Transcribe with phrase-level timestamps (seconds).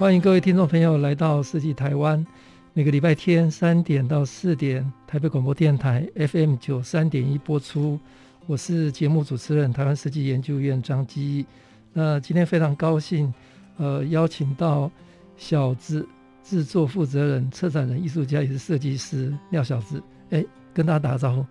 [0.00, 2.26] 欢迎各位听众朋友来到设计台湾，
[2.72, 8.00] 每个礼拜天三点到四点，台北广播电台 FM 九三点一播出。
[8.46, 11.44] 我是节目主持人台湾设计研究院张基。
[11.92, 13.30] 那今天非常高兴，
[13.76, 14.90] 呃，邀请到
[15.36, 16.08] 小子
[16.42, 20.02] 制作负责人、策展人、艺术家也是设计师廖小子。
[20.30, 21.44] 哎，跟大家打个招呼。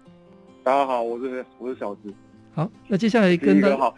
[0.64, 2.12] 大家好，我是我是小子。
[2.56, 3.94] 好，那接下来跟大家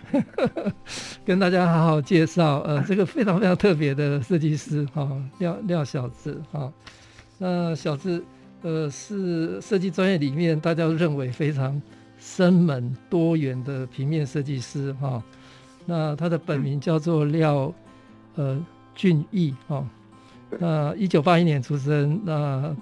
[1.25, 6.73] 跟大家好好介绍，呃， 这个非常非常特别的设计师哈、哦，廖廖小子哈、哦。
[7.37, 8.23] 那小子
[8.61, 11.81] 呃是设计专业里面大家都认为非常
[12.19, 15.23] 生猛多元的平面设计师哈、哦。
[15.85, 17.73] 那他的本名叫做廖
[18.35, 19.83] 呃俊逸哈。
[20.59, 22.75] 那一九八一年出生，那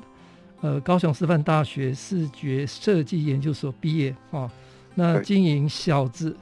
[0.61, 4.51] 呃高雄师范大学视觉设计研究所毕业哈。
[5.00, 6.36] 哦那经营小子，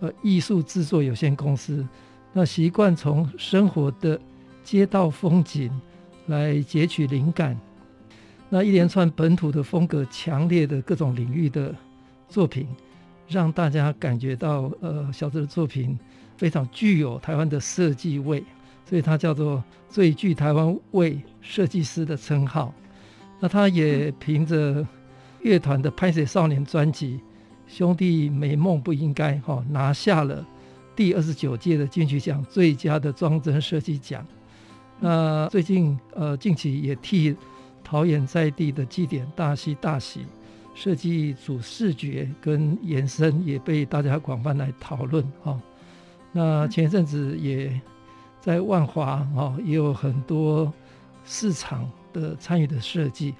[0.00, 1.86] 呃，艺术制作有限公司。
[2.32, 4.18] 那习惯从生活的
[4.64, 5.70] 街道风景
[6.26, 7.58] 来截取灵感。
[8.48, 11.74] 那一连串本土的风格强烈的各种领域的
[12.28, 12.66] 作品，
[13.28, 15.98] 让大家感觉到，呃，小子的作品
[16.36, 18.42] 非常具有台湾的设计味，
[18.84, 22.72] 所以他叫做最具台湾味设计师的称号。
[23.38, 24.86] 那他也凭着
[25.42, 27.20] 乐团的《拍摄少年》专辑。
[27.70, 30.44] 兄弟美梦不应该哈拿下了
[30.96, 34.26] 第二十九届的金曲奖最佳的装帧设计奖。
[34.98, 37.34] 那最近呃近期也替
[37.84, 40.26] 桃园在地的祭典大喜大喜
[40.74, 45.58] 设计主视觉跟延伸也被大家广泛来讨论哈。
[46.32, 47.80] 那前一阵子也
[48.40, 50.72] 在万华哈也有很多
[51.24, 53.32] 市场的参与的设计。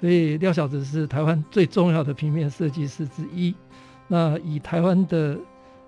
[0.00, 3.54] 所以廖小子是台湾最重要的平面设计师之一。
[4.08, 5.38] 那以台湾的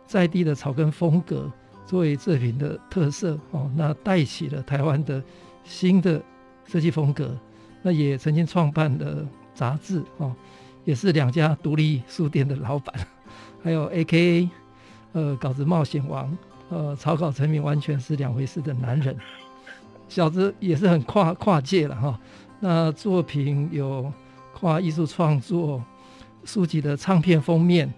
[0.06, 1.50] 在地的草根风格
[1.86, 5.22] 作为作品的特色哦，那带起了台湾的
[5.64, 6.22] 新的
[6.66, 7.34] 设计风格。
[7.82, 10.32] 那也曾经创办了杂志哦，
[10.84, 12.94] 也是两家独立书店的老板。
[13.64, 14.48] 还有 AKA
[15.12, 16.36] 呃稿子冒险王，
[16.68, 19.16] 呃草稿成名完全是两回事的男人。
[20.08, 22.20] 小子也是很跨跨界了哈。
[22.64, 24.10] 那作品有
[24.54, 25.84] 跨艺术创作、
[26.44, 27.92] 书籍的唱片封面、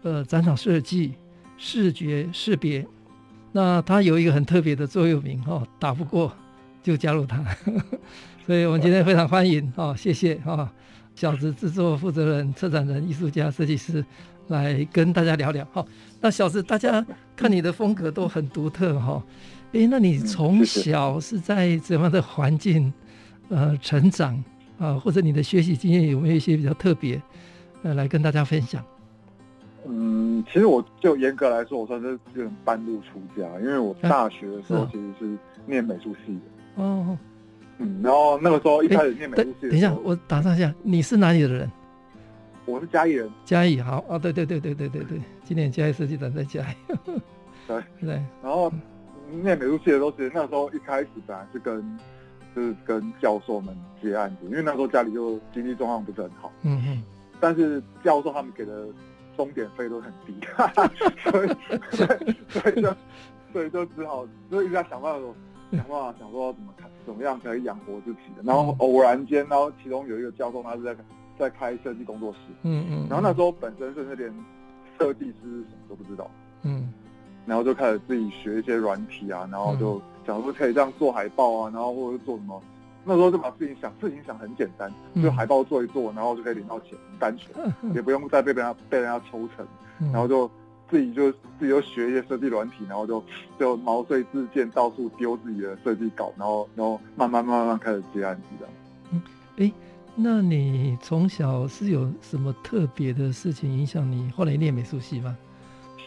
[0.00, 1.12] 呃展场设计、
[1.58, 2.82] 视觉识别。
[3.52, 6.32] 那他有一个很特别的座右铭哦，打不过
[6.82, 7.44] 就加入他。
[8.46, 10.66] 所以我们今天非常欢迎哦，谢谢哦，
[11.14, 14.02] 小子制作负责人、策展人、艺术家、设计师
[14.48, 15.66] 来跟大家聊聊。
[15.72, 15.86] 好，
[16.22, 17.04] 那小子，大家
[17.36, 19.22] 看你的风格都很独特哈。
[19.72, 22.90] 诶，那你从小是在怎样的环境？
[23.48, 24.34] 呃，成长
[24.78, 27.20] 啊、呃，或者你的学习经验有没有一些比较特别，
[27.82, 28.84] 呃，来跟大家分享？
[29.88, 32.18] 嗯，其实我就严格来说，我算是
[32.64, 36.82] 半路出家，因为我大学的时候其实是念美术系的。
[36.82, 37.16] 哦，
[37.78, 41.70] 嗯，然后那个时候一开始念美术系的，等一下，我打上一下，你是哪里的人？
[42.64, 43.30] 我是嘉义人。
[43.44, 46.74] 嘉义，好啊，对对对对对对对，今年嘉义设计展在嘉义。
[47.68, 48.72] 对 对，然后
[49.30, 51.96] 念美术系的时候，其实那时候一开始本来是跟。
[52.56, 56.50] 就是跟教授们接案子，因为那时候家里就经济状况不是很好。
[56.62, 57.02] 嗯嗯。
[57.38, 58.86] 但是教授他们给的
[59.36, 60.34] 钟点费都很低，
[61.22, 61.48] 所以
[62.48, 62.96] 所以就
[63.52, 65.20] 所以就只好就一直在想办法
[65.72, 68.42] 想办法想说怎么看怎么样可以养活自己的。
[68.42, 70.96] 然后偶然间，然后其中有一个教授他是在
[71.38, 72.38] 在开设计工作室。
[72.62, 73.06] 嗯嗯。
[73.10, 74.34] 然后那时候本身甚至连
[74.98, 76.30] 设计师什么都不知道。
[76.62, 76.90] 嗯。
[77.44, 80.00] 然后就开始自己学一些软体啊，然后就。
[80.26, 82.60] 想说可以这样做海报啊，然后或者是做什么，
[83.04, 84.92] 那时候就把事情想事情想很简单，
[85.22, 89.64] 就海报做一做，然后就可以领到钱，很单纯，也不用再被人家被人家抽成，
[90.12, 90.50] 然后就
[90.90, 93.22] 自己就自己就学一些设计软体，然后就
[93.58, 98.68] 就毛遂自荐，到处丢自己的设计稿，然后然后慢慢慢慢开始接案子的。
[99.12, 99.22] 嗯，
[99.58, 99.72] 哎，
[100.16, 105.36] 那你从小是有什么特别的事情影响你后来念美术系吗？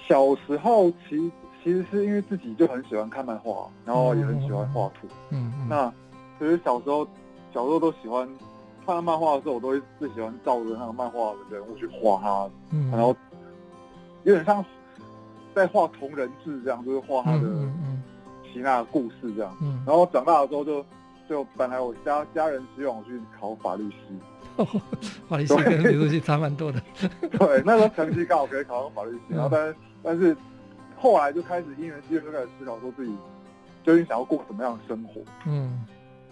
[0.07, 1.31] 小时候其实。
[1.63, 5.07] 其实是因为自己就很喜欢看漫画，然后也很喜欢画图。
[5.29, 5.93] 嗯，嗯，那
[6.37, 7.05] 其实小时候，
[7.53, 8.27] 小时候都喜欢
[8.85, 12.49] 看漫画的时候，我都会最喜欢照着那个漫画的人物去画它。
[12.71, 13.15] 嗯，然后
[14.23, 14.63] 有点像
[15.53, 17.47] 在画同人志这样，就是画他的
[18.53, 19.55] 其他的故事这样。
[19.61, 20.85] 嗯，然后长大了之后就
[21.27, 23.97] 就本来我家家人希望我去考法律系，
[24.55, 24.65] 哦、
[25.27, 26.81] 法律系跟美术系差蛮多的。
[27.37, 30.35] 对，那时候成绩刚好可以考上法律系，嗯、然后但是但是
[30.99, 33.15] 后来就开始因缘际会就开始思考说自己
[33.83, 35.21] 究竟想要过什么样的生活。
[35.47, 35.85] 嗯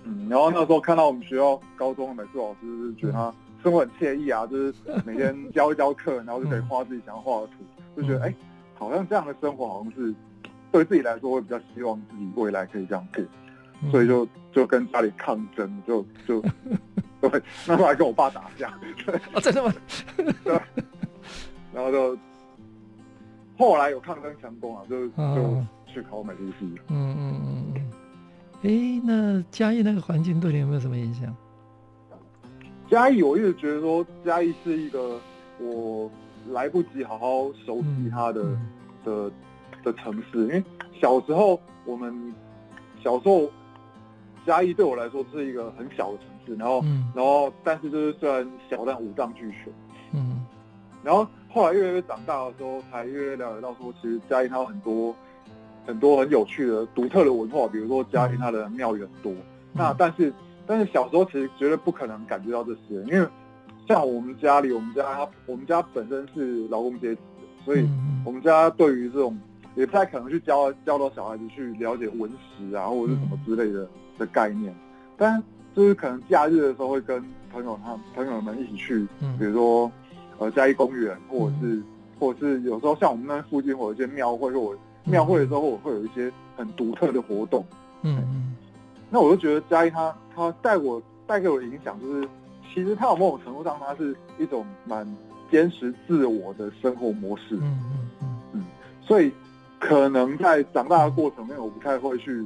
[0.03, 3.33] 嗯，然后那时候看到我们学校高中的美术老师，就是觉得他
[3.63, 4.73] 生活很惬意啊，就是
[5.05, 8.27] 每天教一教课，然后就可以画自己想要画的图，就觉得哎。
[8.27, 8.35] 欸
[8.79, 10.13] 好像这样的生活，好像是
[10.71, 13.25] 对自己来说会比较希望自己未来可以这样过，
[13.81, 16.39] 嗯、所以就就跟家里抗争，就就
[17.19, 18.71] 对，那时候还跟我爸打架，
[19.03, 19.73] 对，哦，真的吗？
[20.43, 20.61] 对，
[21.73, 22.15] 然后就
[23.57, 26.79] 后来有抗争成功了，就就去考美术系。
[26.87, 27.91] 嗯嗯嗯嗯。
[28.63, 31.35] 哎、欸，那嘉义那个环境对你有没有什么影响？
[32.89, 35.19] 嘉义，我一直觉得说嘉义是一个
[35.59, 36.09] 我。
[36.51, 38.69] 来不及好好熟悉它的、嗯、
[39.03, 39.31] 的
[39.83, 40.63] 的城市，因为
[40.97, 42.33] 小时候我们
[43.03, 43.51] 小时候
[44.45, 49.73] 嘉义对我来说是一个很小的城市，然后、嗯、然后但是就是虽然小，但五脏俱全。
[51.07, 55.15] 嗯，然后后来越来越长大的时候，才越来越了解到说，其实嘉义它有很多
[55.85, 59.31] 很多很有趣的独特的文化，比如说嘉义它的庙宇很多。
[59.31, 59.37] 嗯、
[59.73, 60.33] 那但是
[60.65, 63.27] 但是小时候其实绝对不可能感觉到这些，因为。
[63.87, 67.21] 像我们家里，我们家他，我们家本身是劳工阶级，
[67.63, 67.87] 所以
[68.25, 69.39] 我们家对于这种
[69.75, 73.87] 也不太可能去教教导小孩子去了解文史啊，或者是什么之类的
[74.17, 74.75] 的概念。
[75.15, 75.41] 但
[75.73, 79.07] 就是可能假日的时候会跟朋友他朋友们一起去，
[79.39, 79.89] 比如说
[80.39, 81.81] 呃嘉义公园，或者是
[82.19, 87.65] 或者是有时候像我们那附近会有一些庙会，或者庙会的时候我会有一些很独特的活动。
[88.01, 88.55] 嗯嗯，
[89.09, 92.27] 那我就觉得嘉义它它带我带给我的影响就是。
[92.73, 95.07] 其实它有某种程度上，它是一种蛮
[95.49, 97.55] 坚持自我的生活模式。
[97.55, 98.65] 嗯嗯嗯嗯，
[99.01, 99.31] 所以
[99.79, 102.45] 可能在长大的过程里面，我不太会去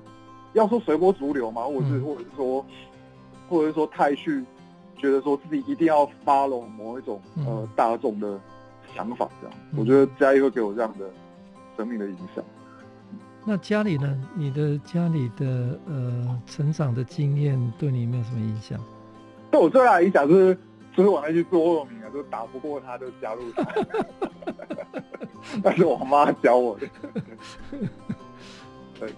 [0.54, 2.66] 要说随波逐流嘛，或者是或者是说，
[3.50, 4.42] 或者是说太去
[5.02, 8.40] 觉得说自己一定要 follow 某一种呃大众的
[8.96, 9.58] 想法这样。
[9.76, 11.10] 我觉得嘉义会给我这样的
[11.76, 12.44] 生命的影响。
[13.44, 14.16] 那家里呢？
[14.36, 18.80] 你的家里的呃成长的经验对你有没有什么影响？
[19.50, 20.56] 对我最大的影响是，
[20.96, 23.66] 就是我那句座右铭啊，就是打不过他就加入他。
[25.64, 26.88] 但是我妈教我的。
[29.00, 29.12] 对，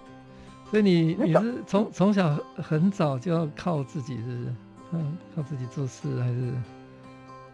[0.70, 4.54] 所以你你是从从小很早就要靠自己，是不是？
[4.94, 6.52] 嗯，靠自己做事还是？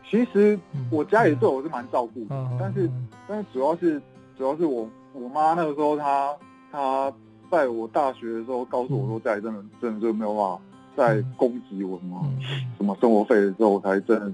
[0.08, 0.58] 其实
[0.90, 4.00] 我家里对我是蛮照顾的，嗯、但是、嗯、但是主要是
[4.36, 6.36] 主要是我我妈那个时候她
[6.72, 7.12] 她
[7.50, 10.60] 在我大学的时候告诉我说，家里真的、嗯、真的就没有办法。
[10.96, 12.30] 再供给我什么
[12.76, 14.32] 什么生活费的时候，我才真的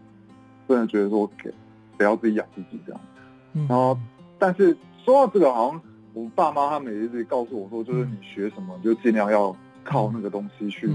[0.67, 1.53] 真的觉得说，给
[1.99, 3.01] 得要自己养自己这样。
[3.69, 3.97] 然后，
[4.39, 5.81] 但是说到这个，好像
[6.15, 9.55] 我爸妈他们也一直告诉我说，就是你学什么就尽量要
[9.85, 10.91] 靠那个东西去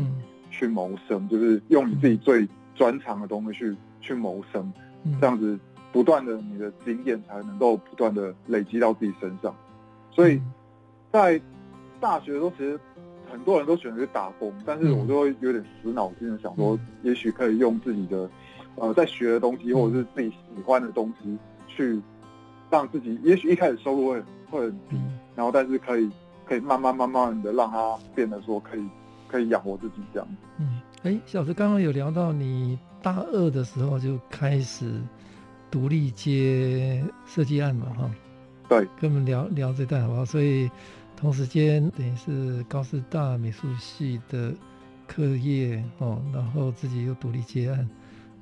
[0.51, 4.71] 去谋生，就是用你自己最专长的东西去去谋生，
[5.19, 5.59] 这样子
[5.91, 9.55] 不断的你的经验才能够不断的累积到自己身上。
[10.11, 10.39] 所以
[11.11, 11.41] 在
[11.99, 12.79] 大学的时候，其实。
[13.31, 18.29] 很多人都选择去打工，但是我就会有点死脑筋的想说，也许可以用自己的，
[18.75, 21.97] 呃，在学的东西或者是自己喜欢的东西，去
[22.69, 24.97] 让自己，也许一开始收入会会很低，
[25.33, 26.11] 然后但是可以
[26.43, 28.85] 可以慢慢慢慢的让它变得说可以
[29.31, 30.27] 可以养活自己这样。
[30.57, 35.01] 嗯，哎，小石刚刚有聊到你大二的时候就开始
[35.69, 38.11] 独立接设计案嘛，哈，
[38.67, 40.25] 对，跟我们聊聊这段好不好？
[40.25, 40.69] 所以。
[41.13, 44.51] 同时间等于是高师大美术系的
[45.07, 47.87] 课业哦，然后自己又独立接案，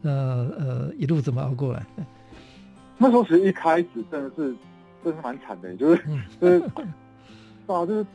[0.01, 1.85] 那呃一路怎么熬过来？
[2.97, 4.55] 那时候其实一开始真的是
[5.03, 6.01] 真的是蛮惨的，就是
[6.39, 6.63] 就是
[7.67, 8.05] 啊，就是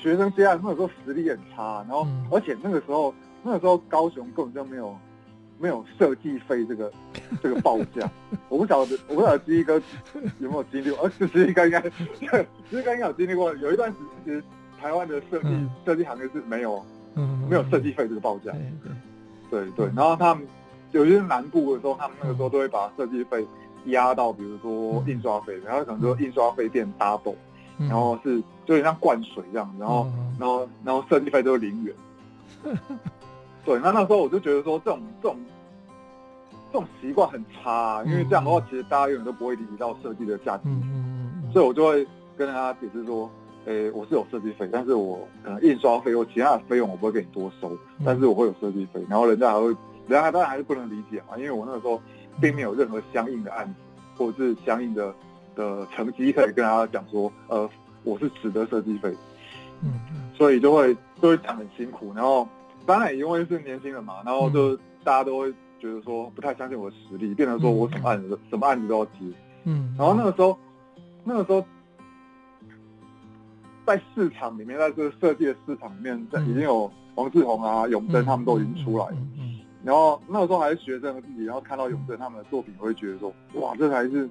[0.00, 4.96] 学生接案那个时候实力很差，然后而且那个时候那个时候高雄根本就没有。
[5.62, 6.90] 没有设计费这个
[7.42, 8.10] 这个报价，
[8.48, 9.74] 我不晓得，我不晓得基哥
[10.38, 11.82] 有没有经历过，而基哥应该
[12.18, 13.54] 应该，基哥应该有经历过。
[13.56, 14.42] 有一段时间，其实
[14.80, 16.82] 台湾的设计、嗯、设计行业是没有，
[17.14, 18.50] 嗯、没有设计费这个报价。
[19.50, 20.46] 对对，然后他们
[20.92, 23.46] 有些南部的时候，他们那个时候都会把设计费
[23.84, 27.34] 压到，比如说印刷费，然后可能说印刷费变 double，
[27.88, 30.06] 然后是就有点像灌水这样，然后
[30.38, 31.94] 然后然后设计费都是零元。
[33.64, 35.38] 对，那那时候我就觉得说，这种这种
[36.72, 40.62] 这种习惯很差，啊，因为这样的话，其实大家永远都不会理解到设计的价值。
[40.66, 41.50] 嗯。
[41.52, 42.06] 所以我就会
[42.36, 43.28] 跟大家解释说，
[43.66, 47.70] 诶，我是有设计费，但是我可能印刷费或其他的费用我不会给你多收，
[48.04, 49.04] 但是我会有设计费。
[49.08, 52.00] 然后人家还会，人家当然还是不能理解嘛，因为我那个时候
[52.40, 53.74] 并没有任何相应的案子
[54.16, 55.14] 或者是相应的
[55.60, 57.68] 的成绩可以跟大家讲说，呃，
[58.02, 59.14] 我是值得设计费。
[59.82, 59.92] 嗯，
[60.34, 62.48] 所以就会就会讲很辛苦，然后
[62.86, 69.20] 当然因为是年轻人嘛，然后就大家都会觉得说不太相信我的实力，变成说我什么案子什么案子都要接，
[69.64, 70.58] 嗯，然后那个时候
[71.24, 71.64] 那个时候
[73.86, 84.28] 在市场里面，在这个设计的市场里面，在已经有王志宏啊、永铮他们都已经出来了，嗯，然后那个时候还是学生的自己，然后看到永铮他们的作品，会觉得说哇，这才是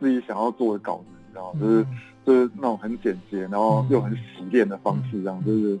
[0.00, 1.60] 自己想要做的稿子，你知道吗？
[1.60, 1.86] 就是。
[2.22, 5.80] 就是那种很简洁，然后又很洗练的方式，这样就是。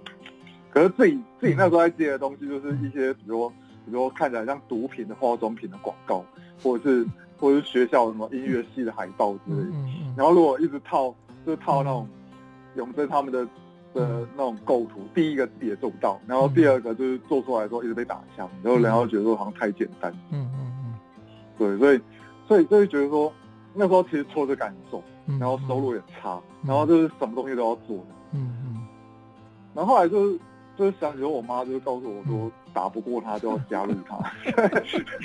[0.70, 3.50] 可是自己自己那时候在接的东西，就是一些比如说，
[3.84, 6.24] 比如说看起来像毒品的化妆品的广告，
[6.62, 7.06] 或者是
[7.38, 9.76] 或者是学校什么音乐系的海报之类的。
[10.16, 12.08] 然后如果一直套，就是套那种
[12.74, 13.44] 永铮他们的
[13.92, 20.10] 的那种构图，第一个自己也做不到，然后第二个就是做出来的时候一直被打枪，然后然后觉得说好像太简单。
[20.30, 20.94] 嗯嗯嗯。
[21.58, 22.00] 对，所以
[22.48, 23.30] 所以就会觉得说，
[23.74, 25.02] 那时候其实挫折感很重。
[25.38, 28.06] 然后收入也差，嗯、然后就是什么东西都要做的。
[28.32, 28.86] 嗯嗯。
[29.72, 30.40] 然后后来就是
[30.76, 34.18] 就是想起我妈，就是告诉我说，嗯、打不过他就要加入他。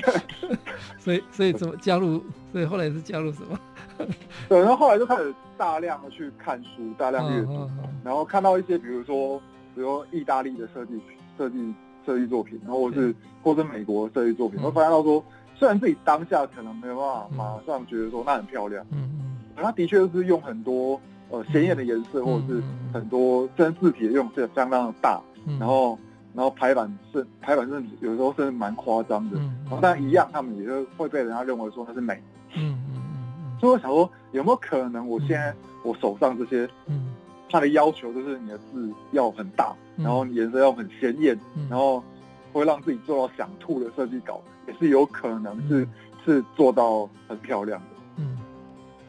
[1.00, 2.24] 所以所以怎么加入？
[2.52, 3.60] 所以后来是加入什么？
[4.48, 7.68] 对，然后后来就开始大量的去看书，大量阅读，
[8.04, 9.40] 然后看到一些比如说，
[9.74, 11.02] 比如说意大利的设计
[11.36, 11.74] 设计
[12.06, 15.24] 设计作品，然后或是、嗯、或是美国的设计作品，我、嗯、发现到说，
[15.56, 18.86] 虽然自己当下可能没有办法马上觉得说那很漂亮。
[18.92, 19.10] 嗯。
[19.20, 19.40] 嗯。
[19.56, 22.62] 它的确是用很多呃鲜艳的颜色，或者是
[22.94, 25.22] 很多真字体的用色相当的大，
[25.60, 25.98] 然后
[26.34, 32.22] 然后排版是排版是有时候是蛮夸张的，然后但一样他们也就会被人家认为说它是美。
[32.56, 33.58] 嗯嗯嗯。
[33.62, 37.14] 所以我想说有没有可能我现在我手上这些，嗯。
[37.48, 42.04] 它的要求就是你的字要很大，然后颜色要很鲜艳，然后
[42.52, 45.88] 会让自己做到想吐的设计稿，也是有可能是
[46.26, 47.88] 是做到很漂亮的。
[48.18, 48.38] 嗯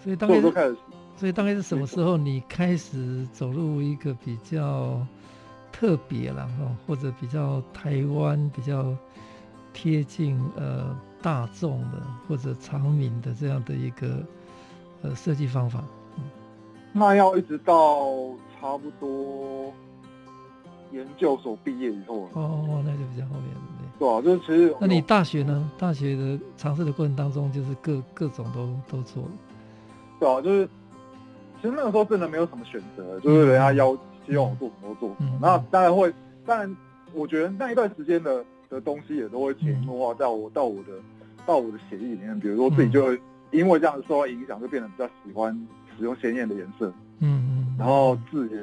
[0.03, 0.77] 所以大概是，
[1.17, 5.05] 所以大概是什么时候你开始走入一个比较
[5.73, 8.97] 特别了哈，或者比较台湾比较
[9.73, 14.23] 贴近呃大众的或者长民的这样的一个
[15.03, 15.85] 呃设计方法？
[16.17, 16.25] 嗯
[16.93, 18.07] 那要一直到
[18.59, 19.71] 差不多
[20.97, 23.61] 研究所毕业以后哦，那就比较后面了。
[23.99, 24.75] 对啊，就是其实。
[24.81, 25.71] 那你大学呢？
[25.79, 29.31] 大学的尝试的过程当中，就是各各种都都做了。
[30.19, 30.67] 对啊，就是
[31.61, 35.39] 其实那个时候真的没有什么选择，就是人家要希望我做什么都做什么。
[35.41, 36.13] 那当然会，
[36.45, 36.77] 当然
[37.15, 40.93] 我觉得那一段时间的的东西也都会潜移默化到我到我的
[41.47, 42.39] 到我的写意里面。
[42.39, 46.93] 比如说自己就会因为这样子受到影响，就变得比较喜欢使用鲜艳的颜色。
[47.21, 47.77] 嗯嗯。
[47.79, 48.61] 然后字也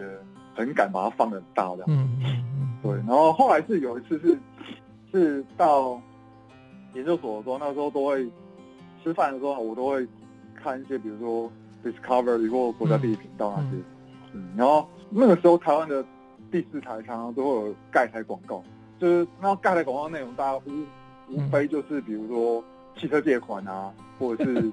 [0.56, 1.86] 很敢把它放得很大这样。
[1.88, 2.78] 嗯嗯。
[2.82, 4.38] 对，然后后来是有一次是
[5.12, 6.00] 是到
[6.94, 8.28] 研究所的时候，那时候都会
[9.04, 10.08] 吃饭的时候，我都会。
[10.56, 11.52] 看一些，比如说
[11.84, 13.76] Discovery 或国家地理频道那些，
[14.32, 16.02] 嗯，嗯，然后那个时候台湾的
[16.50, 18.64] 第四台常常都会有盖台广告，
[18.98, 22.64] 就是那盖台广告内容，大家无无非就是比如说
[22.96, 24.72] 汽车借款啊， 或者是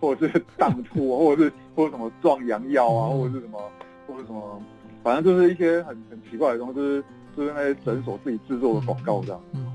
[0.00, 3.62] 或者是当铺，或者是或者什么壮阳药啊，或者是什么
[4.08, 4.60] 或者什么，
[5.02, 7.04] 反正就是一些很很奇怪的东西，就是
[7.36, 9.40] 就是那些诊所自己制作的广告这样。
[9.54, 9.66] 嗯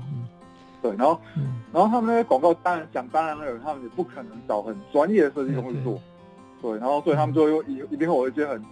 [0.82, 6.00] 对，然后，嗯、然后他们那些广告，当然想当然了，他们也不可能找很专业的设计公司做，
[6.62, 8.62] 对，然后所以他们就会一一定会有一些很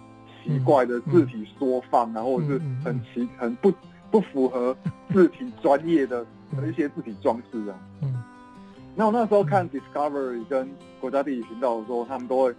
[0.44, 3.72] 奇怪的字体缩放，然后或者是很奇很不
[4.12, 4.76] 不符合
[5.12, 6.24] 字体专业的
[6.56, 7.74] 的一些字体装饰啊。
[8.02, 8.22] 嗯，
[8.94, 10.70] 那我那时候看 Discovery 跟
[11.00, 12.54] 国家地理频道的时候，他们都会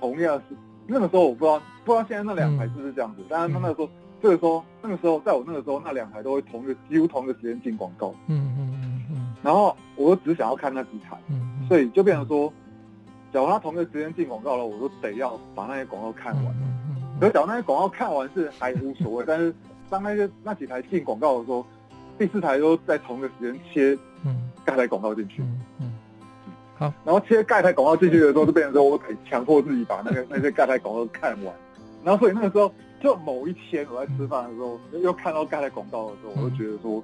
[0.00, 0.56] 同样是
[0.90, 3.88] 那个时候我不知道不知道现在那两台是不是这样子，但是他那个时候
[4.22, 8.14] 这个时候那个时候在我那个时候那两台都会同一个几乎同一个时间进广告。
[8.26, 8.74] 嗯嗯
[9.10, 9.34] 嗯。
[9.42, 11.16] 然后我就只想要看那几台，
[11.68, 12.52] 所以就变成说，
[13.32, 16.46] 假如他同一个时间进广告了，我就得要把那些广告看完。
[16.46, 19.54] 嗯嗯嗯、可是假如那些广告看完是还无所谓， 但是
[19.88, 21.64] 当那些那几台进广告的时候，
[22.18, 25.42] 第四台都在同一个时间切嗯盖台广告进去。
[26.78, 31.54] 好，然后切盖台广告进去的时候，就变成说我可以强迫自己把那个 那些盖台广告看完。
[32.04, 37.02] 然后所以那个时候，就某一天我在吃饭的时候，又看到盖台广告的时候，我就觉得说。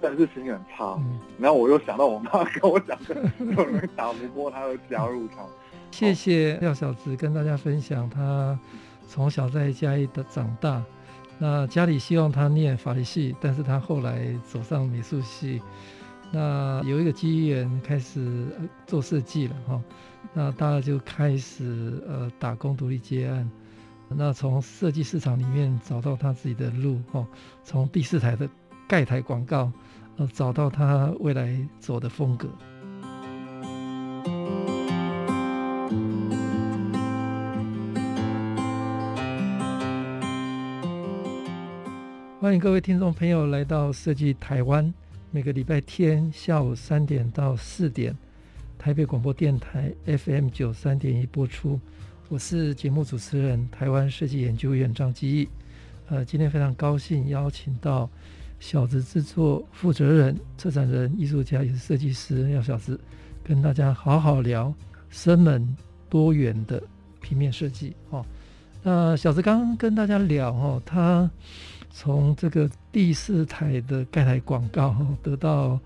[0.00, 3.14] 但是心情很差，嗯、然后我又想到我妈跟我讲的，
[3.56, 5.36] 有人打不过他，就加入他。
[5.92, 8.58] 谢谢廖小子跟大家分享他
[9.08, 10.82] 从小在嘉义的长大，
[11.38, 15.62] 那家里希望他念法律系，但是他后来走上美术系，
[16.34, 18.44] 那有一个机缘开始
[18.88, 19.80] 做设计了哈，
[20.32, 23.48] 那大家就开始呃打工独立接案，
[24.08, 27.24] 那从设计市场里面找到他自己的路哈，
[27.62, 28.48] 从第四台的
[28.88, 29.70] 盖台广告。
[30.16, 32.48] 呃，找到他未来走的风格。
[42.40, 44.94] 欢迎各位听众朋友来到设计台湾，
[45.34, 48.16] 每个礼拜天下午三点到四点，
[48.78, 51.80] 台北广播电台 FM 九三点一播出。
[52.28, 55.48] 我是节目主持人台湾设计研究院张基义。
[56.06, 58.08] 呃，今天非常高兴邀请到
[58.60, 63.00] 小子制作负责人、策展人、艺术家也是设计师廖小子，
[63.42, 64.72] 跟大家好好聊
[65.10, 65.76] 深门
[66.08, 66.80] 多元的
[67.20, 68.24] 平面设计哦。
[68.84, 71.28] 那小子刚刚跟大家聊哦，他
[71.96, 75.78] 从这个第四台的盖台广告得到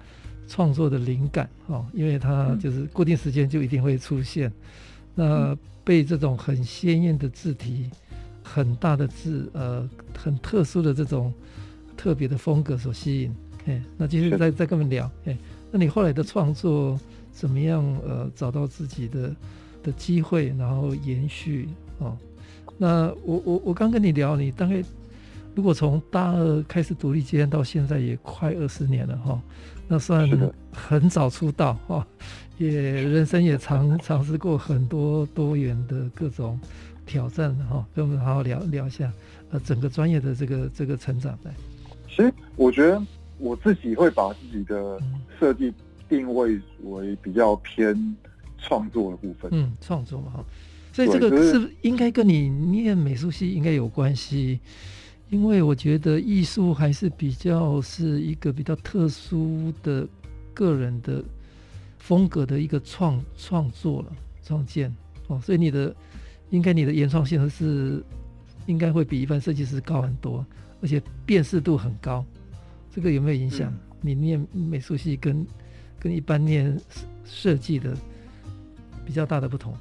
[0.49, 4.51] 创作的灵感哦，因为它就是固定时间就一定会出现，
[5.15, 7.91] 那被这种很鲜艳的字体、
[8.43, 9.87] 很大的字、呃，
[10.17, 11.31] 很特殊的这种
[11.95, 13.37] 特别的风格所吸引。
[13.67, 15.11] 哎，那继续再再跟我们聊。
[15.27, 15.37] 哎，
[15.71, 16.99] 那你后来的创作
[17.31, 17.85] 怎么样？
[18.03, 19.37] 呃，找到自己的
[19.83, 22.17] 的机会，然后延续哦。
[22.79, 24.83] 那我我我刚跟你聊，你大概
[25.59, 29.43] 如果从大二开始独立接案到现在也快二十年了哈，
[29.89, 30.25] 那算
[30.71, 32.07] 很早出道哈，
[32.59, 36.61] 也人生也尝尝试过很多多元的各种
[37.05, 39.13] 挑战哈，跟我们好好聊聊一下
[39.51, 41.53] 呃整个专业的这个这个成长来。
[42.09, 43.03] 其实我觉得
[43.39, 44.97] 我自己会把自己的
[45.41, 45.75] 设计
[46.09, 48.17] 定位为比较偏
[48.59, 50.45] 创作的部分，嗯，创作嘛哈。
[50.93, 54.61] 所以这个是应该跟你念美术系应该有关系？
[55.31, 60.07] 因为我觉得艺术还是比较是一个比较特殊的
[60.55, 61.23] 个人的
[61.99, 64.95] 风格的一个创创作了创建
[65.27, 65.95] 哦，所以你的
[66.51, 68.03] 应该你的原创性是
[68.67, 70.45] 应该会比一般设计师高很多，
[70.81, 72.25] 而且辨识度很高。
[72.91, 73.71] 这个有没有影响？
[73.71, 75.47] 嗯、你念美术系跟
[75.99, 76.79] 跟一般念
[77.25, 77.95] 设计的
[79.05, 79.75] 比较大的不同？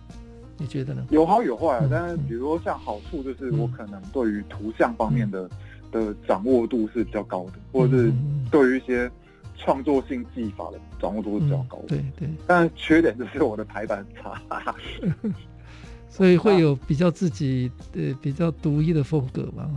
[0.57, 1.05] 你觉得呢？
[1.11, 5.47] 有好有坏啊，嗯、但是比如说像好处就是我可能对于图像方面的、
[5.91, 8.11] 嗯、的掌握度是比较高的，嗯、或者是
[8.49, 9.09] 对于一些
[9.55, 11.89] 创作性技法的掌握度是比较高的。
[11.89, 12.29] 对、嗯、对。
[12.47, 14.41] 但缺点就是我的排版差，
[16.09, 19.69] 所以会有比较自己呃比较独一的风格吧？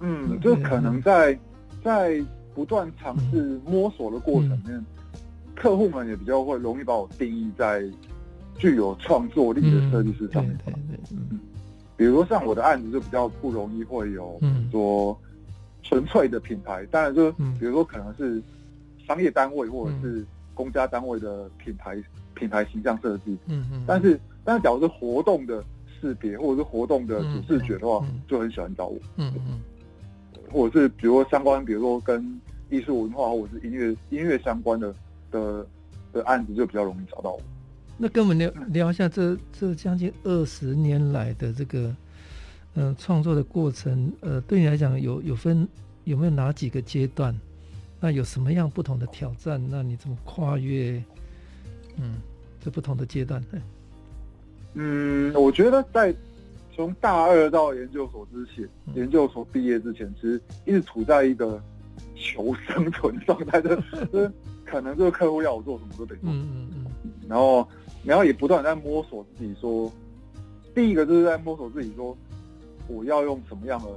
[0.00, 1.38] 嗯，就可能在
[1.82, 2.22] 在
[2.54, 4.84] 不断尝试摸索的过程里面，嗯、
[5.54, 7.82] 客户们也比较会容易把我定义在。
[8.58, 10.58] 具有创作力的设计师上面，
[11.10, 11.40] 嗯，
[11.96, 14.40] 比如说像我的案子就比较不容易会有
[14.70, 15.16] 说
[15.82, 18.42] 纯粹的品牌，当然就比如说可能是
[19.06, 22.02] 商业单位或者是公家单位的品牌
[22.34, 25.62] 品牌形象设计，嗯嗯，但是但是假如是活动的
[26.00, 29.60] 识别或者是活动的主视觉的话，就很喜欢找我，嗯嗯，
[30.50, 32.40] 或者是比如说相关，比如说跟
[32.70, 34.94] 艺术文化或者是音乐音乐相关的
[35.30, 35.66] 的
[36.12, 37.40] 的案子就比较容易找到我。
[37.96, 41.94] 那跟我们聊聊一下这这将近二十年来的这个
[42.74, 45.66] 嗯呃、创作的过程，呃，对你来讲有有分
[46.02, 47.32] 有没有哪几个阶段？
[48.00, 49.64] 那有什么样不同的挑战？
[49.70, 51.00] 那你怎么跨越
[51.96, 52.16] 嗯
[52.60, 53.40] 这不同的阶段？
[54.74, 56.12] 嗯，我觉得在
[56.74, 61.62] 从大二到研究所之前，嗯、研究所毕业之前，其实一直处在一个
[62.16, 63.76] 求生存状态的，
[64.10, 64.32] 就是
[64.64, 67.64] 可能这个客户要我做什么都得做，嗯嗯嗯，然后。
[68.04, 69.90] 然后也不断在摸索自己，说，
[70.74, 72.16] 第一个就是在摸索自己，说
[72.86, 73.88] 我要用什么样的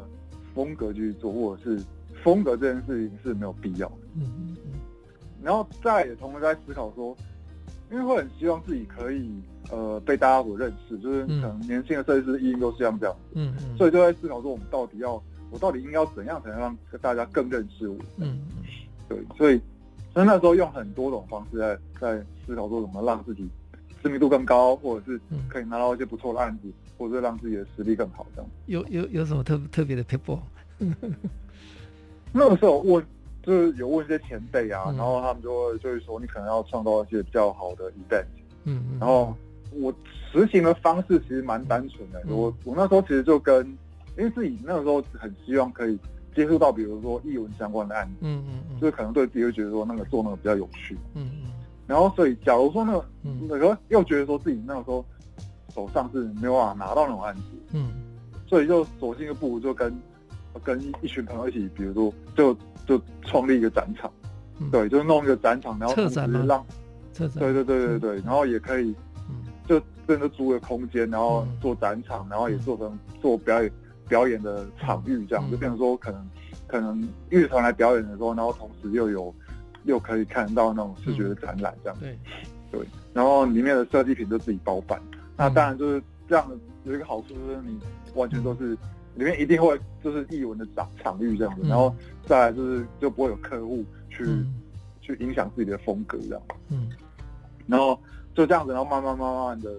[0.56, 1.84] 风格去做，或者是
[2.24, 3.96] 风格这件事情是没有必要的。
[4.15, 4.72] 嗯嗯嗯。
[5.43, 7.15] 然后再也同时在思考说，
[7.91, 9.30] 因为会很希望自己可以
[9.70, 13.15] 呃被大家所认识，就是可能年轻的设计师一定都是像这样。
[13.34, 13.78] 嗯嗯。
[13.78, 17.98] 所以就在思考说，我们到底要，我到底应该要怎样才能让大家更认识我？
[18.17, 18.63] 嗯嗯。
[19.10, 19.60] 对，所以
[20.13, 23.46] 所以那时候用很多种方式在在思考说，怎么让自己。
[24.04, 28.50] 知名度更高，或者是可以拿到一些不错的案子，嗯、或者是让自己的实力更好，这样。
[28.68, 30.40] 有有有什么特特别的撇步？
[32.32, 33.02] 那个时候我，
[33.42, 38.26] 就是有问一些前辈啊，嗯、然后他们就会就是说，你可能要创造一些比较好的 event。
[38.66, 38.98] 嗯嗯。
[39.00, 39.36] 然后
[39.72, 39.94] 我
[40.32, 43.66] 实行的方式其实蛮单纯的，嗯、我我那时候其实就跟，
[44.18, 45.98] 因为自己那个时候很希望可以
[46.36, 48.14] 接触到，比如说译文相关的案子。
[48.22, 48.80] 嗯嗯嗯。
[48.80, 50.96] 就是可能对自己会觉得说，那个做那个比较有趣。
[51.16, 51.52] 嗯嗯。
[51.88, 53.06] 然后，所以，假如说那个，
[53.47, 55.06] 那个又觉得说自己那个时候
[55.73, 57.91] 手上是没有办法拿到那种案子，嗯，
[58.45, 59.97] 所以就索性就不如就跟
[60.63, 62.54] 跟一群朋友一起，比如说就
[62.86, 64.12] 就创立一个展场，
[64.69, 66.65] 对，就弄一个展场，然后同时让，
[67.39, 68.93] 对对对对对，然后也可以，
[69.65, 73.71] 就真的租个空间，然后做展场，然后也做成做表演
[74.10, 75.50] 表演的场域，这样。
[75.50, 76.30] 就变成说可能
[76.67, 79.34] 可能乐团来表演的时候，然后同时又有。
[79.84, 82.18] 又可以看到那种视觉的展览，这样、嗯、对。
[82.70, 85.02] 对，然后里面的设计品都自己包办。
[85.12, 87.80] 嗯、那当然就是这样的有一个好处，就是你
[88.13, 88.72] 完全都是
[89.16, 94.54] 里面一定会就是艺文的场场域这样子，嗯、然后再来就是就不会有客户去、嗯、
[95.02, 96.90] 去影响自己的风格这样，嗯，
[97.66, 97.98] 然后
[98.36, 99.72] 就这样子，然后慢慢慢慢的，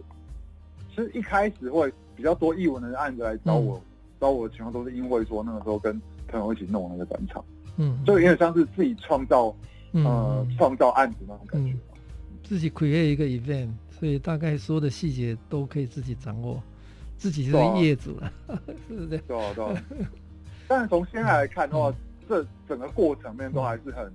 [0.89, 3.83] 其实一开始会比较多艺文的案子来找我，嗯、
[4.19, 7.45] 找我的情况都是因为说那个时候跟朋友一起弄那个展场，
[7.77, 9.55] 嗯，就有点像是自己创造，
[9.92, 11.81] 嗯、呃，创造案子那种感觉，嗯、
[12.42, 16.62] 自己 create 一个 event，所以大概所有的细节都可以自己掌握。
[17.16, 18.55] 自己就是业主了，啊、
[18.87, 19.09] 是不是？
[19.09, 19.85] 对对、啊。
[20.68, 21.94] 但是从现在来看的话，嗯、
[22.29, 24.14] 这整个过程面都还是很，嗯、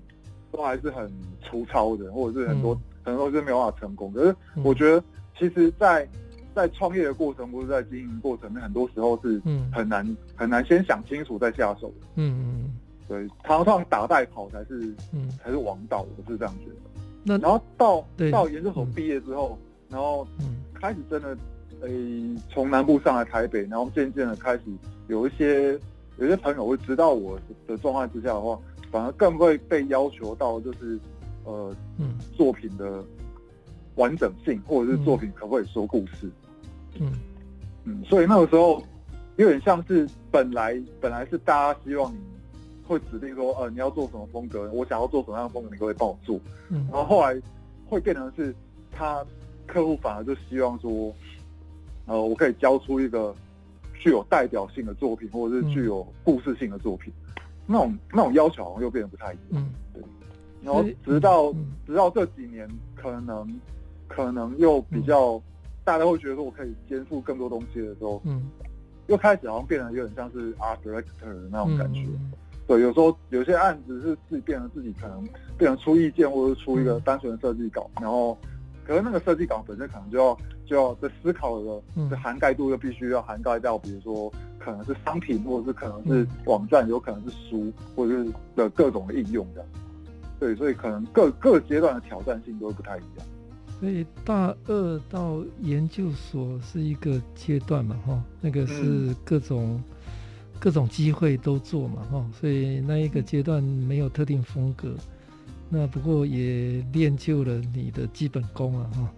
[0.54, 4.14] 都还是很粗糙的，或者是很多、嗯、很多是没有办法成功。
[4.14, 4.34] 可是
[4.64, 5.04] 我觉得，
[5.38, 6.06] 其实在，
[6.56, 12.08] 在在创业的过程或者在经营过程面，很多时候是很难、嗯、很难先想清楚再下手的。
[12.16, 12.72] 嗯嗯。
[13.08, 16.06] 对，常常打带跑才是，嗯，才是王道。
[16.18, 16.76] 我是这样觉得。
[17.24, 19.58] 那然后到到研究所毕业之后，
[19.90, 20.28] 嗯、然后
[20.74, 21.38] 开始真的。
[21.82, 24.62] 诶，从南部上来台北，然后渐渐的开始
[25.08, 25.74] 有一些
[26.18, 27.38] 有一些朋友会知道我
[27.68, 28.58] 的状态之下的话，
[28.90, 30.98] 反而更会被要求到就是
[31.44, 33.04] 呃，嗯，作品的
[33.96, 36.32] 完整性，或者是作品可不可以说故事，
[37.02, 37.12] 嗯
[37.84, 38.82] 嗯，所以那个时候
[39.36, 42.18] 有点像是本来本来是大家希望你
[42.94, 47.42] 会指定说，呃，你要做什么风格，我想要做什么样的风格，你可不可以帮我做，嗯，然后后来
[47.88, 48.56] 会变成是
[48.92, 49.26] 他
[49.66, 51.14] 客户反而就希望说。
[52.06, 53.34] 呃，我可以交出一个
[53.98, 59.38] 具有代表性的作品，或者是具有故事性的作品，嗯、那种那种要求好像又变得不太一样。
[59.52, 60.04] 嗯，对。
[60.62, 63.58] 然后直到、嗯、直到这几年，可能
[64.10, 65.42] 可能又比较、嗯、
[65.86, 68.50] 大家会觉得说我可以肩负更多东西的时候，嗯，
[69.08, 72.06] 又开始好像变得有点像是 art director 的那种感觉。
[72.64, 75.24] 嗯、对，有时候有些案子是自己变成自己可能
[75.58, 78.38] 变成出意见，或者是出一个单纯的设计稿，嗯、然后
[78.86, 80.38] 可是那个设计稿本身可能就要。
[80.66, 89.70] 就要在思考的的涵盖度，又必须要涵盖到，比如说可能是商品，或者是可能是网站，有可能是书，或者是的各种的应用这样。
[90.40, 93.28] 对，所以可能各各阶段的挑战性都会不太一样。
[93.78, 99.84] 所以大二到研究所是一个阶段嘛，哈，那个是各种、嗯、
[100.64, 104.96] 各种机会都做嘛，哈，所以那一个阶段没有特定风格，
[105.68, 109.14] 那不过也练就了你的基本功啊，哈。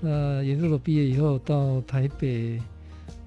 [0.00, 2.62] 那研究所毕业以后到台北，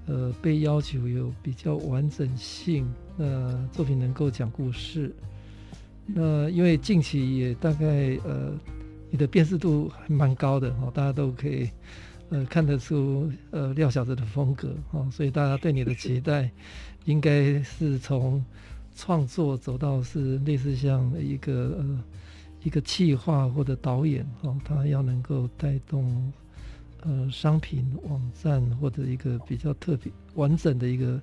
[0.06, 5.14] 呃，被要求有比较完整性，那作品能够讲故事。
[6.06, 8.58] 那因为近期也大概呃，
[9.10, 11.68] 你的辨识度还蛮高的哦，大家都可以
[12.30, 16.50] 呃看得出呃廖小子的风格哦，所以大家对你的期待
[17.10, 18.44] 应该是从
[18.94, 22.04] 创作走到是类似像一个呃
[22.62, 26.32] 一个企划或者导演哦，他要能够带动。
[27.02, 31.18] 呃，商品网站或者一个比较特别完整的一个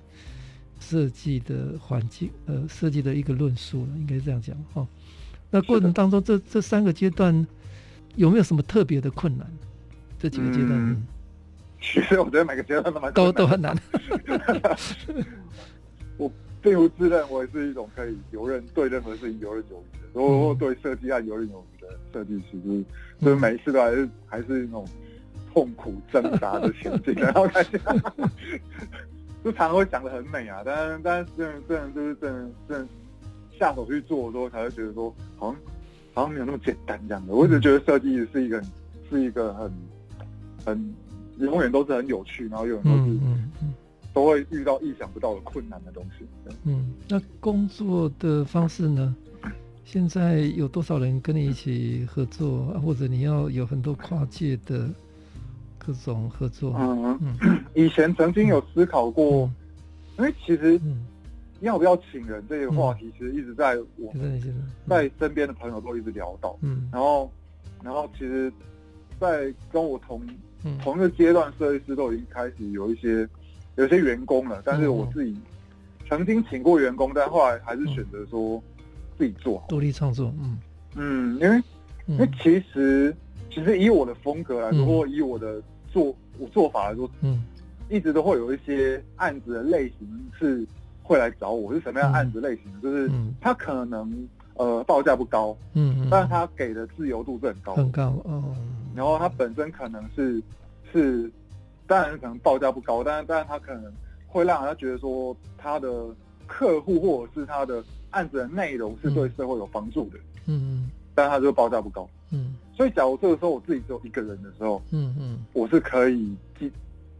[0.80, 4.88] 设计的环境，呃，设计的一个论述了，应该这样讲哈、哦。
[5.52, 7.46] 那过程当中，这这三个阶段
[8.16, 9.46] 有没有什么特别的困难？
[10.18, 11.06] 这几个阶段、嗯，
[11.80, 13.78] 其实我觉得每个阶段都蛮都都很难。
[16.18, 22.84] 我并不自认为是一种可以游刃对任何事情游刃有余的，如果对设计案游刃有余的设计师，就是
[23.20, 24.86] 就是每一次都还是还是那种。
[25.54, 27.70] 痛苦挣扎的前进， 然后大家
[29.42, 32.88] 就常常会想的很美啊，但是但是真的真的就是真的真的
[33.58, 35.60] 下手去做的时候，才会觉得说好像
[36.12, 37.34] 好像没有那么简单这样的。
[37.34, 38.62] 我一直觉得设计是一个
[39.10, 39.72] 是一个很
[40.64, 40.94] 很
[41.38, 43.74] 永远都是很有趣，然后永远都是嗯嗯嗯
[44.18, 46.26] 都会遇到意想不到的困难的东西。
[46.64, 49.14] 嗯，那工作的方式呢？
[49.84, 54.90] 现在有多少人跟你一起合作，或者你要有很多跨界的？
[55.78, 57.18] 各种合作，嗯。
[57.22, 60.78] 嗯，以前曾经有思考过，嗯、因为其实
[61.60, 64.12] 要不要请人这个话题，其实一直在我
[64.86, 67.32] 在身边的朋友都一直聊到，嗯，然后
[67.82, 68.52] 然后其实，
[69.18, 70.20] 在跟我同、
[70.64, 73.26] 嗯、同一个阶段，设计师都已经开始有一些
[73.78, 75.34] 有些员工了，但是我自己
[76.08, 78.62] 曾经请过员工，但后来还是选择说
[79.16, 80.58] 自己做独立创作，嗯。
[80.96, 81.62] 嗯，因为
[82.06, 83.14] 因为其实
[83.50, 87.44] 其实以我的风格来说，或以我的做我做法来说，嗯，
[87.88, 90.66] 一直都会有一些案子的类型是
[91.02, 92.64] 会来找我，是什么样案子类型？
[92.82, 93.08] 就是
[93.40, 98.56] 他可能呃报价不高，嗯，但是他给的自由度是很高，很高哦。
[98.96, 100.42] 然后他本身可能是
[100.90, 101.30] 是，
[101.88, 103.92] 当然可能报价不高，但是但是他可能
[104.28, 105.90] 会让人家觉得说他的
[106.46, 112.54] 客户或者是他的案子的内容是对社会有帮助的，嗯嗯，但是他就报价不高，嗯。
[112.76, 116.70] 所以，假如这个时候我自己只有一个人的时候，嗯嗯，我是可以去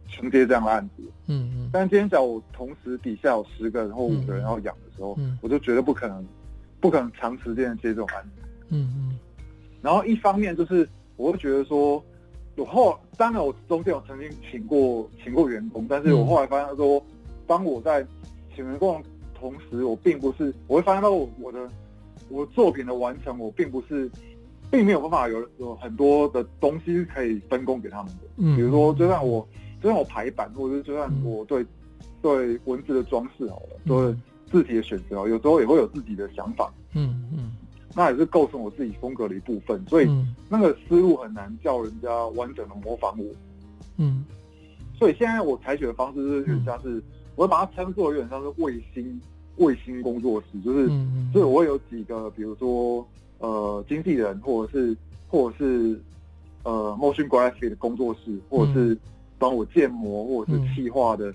[0.07, 6.25] 承接这样的案子，嗯嗯，但今天假如我同时底下有十个人或五个人要养的时候，嗯、我就觉得不可能，
[6.79, 8.47] 不可能长时间的接这种案子。
[8.69, 9.19] 嗯嗯。
[9.81, 12.01] 然后一方面就是，我会觉得说，
[12.59, 17.03] 我后当然我中间有曾经请过请过员工，但是我后来发现说，
[17.47, 18.05] 当我在
[18.55, 21.69] 请员工的同时，我并不是，我会发现到我我的
[22.29, 24.09] 我的作品的完成，我并不是。
[24.71, 29.43] 并没有办法有有很多的东西可以分工给他们的，嗯，比如说，就算我
[29.81, 31.67] 就算我排版，或者是就算我对、嗯、
[32.21, 34.15] 对文字的装饰好了，对
[34.51, 37.51] 字体的选择，有时候也会有自己的想法，嗯嗯，
[37.95, 40.09] 那也是构成我自己风格的一部分，所以
[40.49, 43.25] 那个思路很难叫人家完整的模仿我，
[43.97, 44.23] 嗯，
[44.97, 47.01] 所以现在我采取的方式是有点像是，
[47.35, 49.19] 我会把它称作有点像是卫星
[49.57, 50.87] 卫星工作室，就是，
[51.33, 53.07] 所以我有几个，比如说。
[53.41, 54.97] 呃，经纪人，或者是，
[55.29, 55.97] 或者是，
[56.63, 58.99] 呃，motion graphic 的工作室，或者是
[59.37, 61.33] 帮我建模，或者是企划的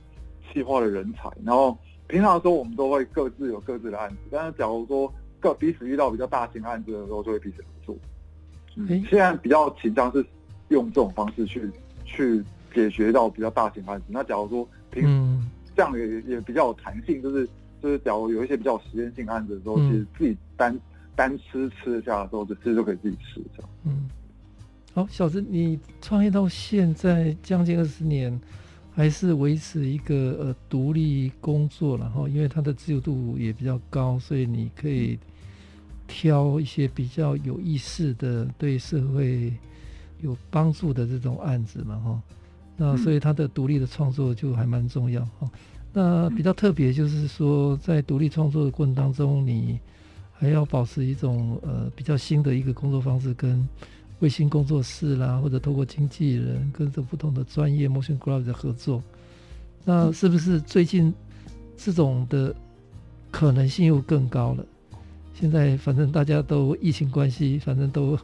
[0.53, 1.31] 企划、嗯、的人才。
[1.43, 1.75] 然后
[2.07, 4.17] 平常的时候，我们都会各自有各自的案子。
[4.31, 5.11] 但是，假如说
[5.44, 7.96] 各彼此遇到比较大型案子的时候，就会彼此合作。
[8.76, 10.24] 嗯，欸、现在比较倾向是
[10.68, 11.70] 用这种方式去
[12.07, 14.07] 去解决到比较大型案子。
[14.09, 17.46] 那假如说平、嗯、这样也也比较有弹性，就是
[17.83, 20.80] 就是假如有一些比较实验性案子的时候，嗯、其实自己单。
[21.16, 23.70] 单吃吃得下的时候，就其实就可以自己吃这样。
[23.85, 24.11] 嗯，
[24.92, 28.37] 好，小子，你创业到现在将近二十年，
[28.92, 35.16] 还是维持一个呃独立工作，然后因为它的自由度也比较高，所以你可以
[36.07, 39.53] 挑一些比较有意思的、对社会
[40.21, 42.23] 有帮助的这种案子嘛，哈。
[42.77, 45.51] 那所以他的独立的创作就还蛮重要哈。
[45.93, 49.79] 那比较特别就是说，在独立创作的过程当中，你
[50.33, 53.67] 还要保持一种呃比较新的一个工作方式，跟
[54.19, 59.01] 卫星工作室啦，或者透过经纪人跟着不同的专业 motion graphic 的合作，
[59.85, 61.14] 那是不是最近
[61.77, 62.53] 这种的
[63.31, 64.67] 可能性又更高了？
[65.35, 68.18] 现在反正大家都疫情关系，反正都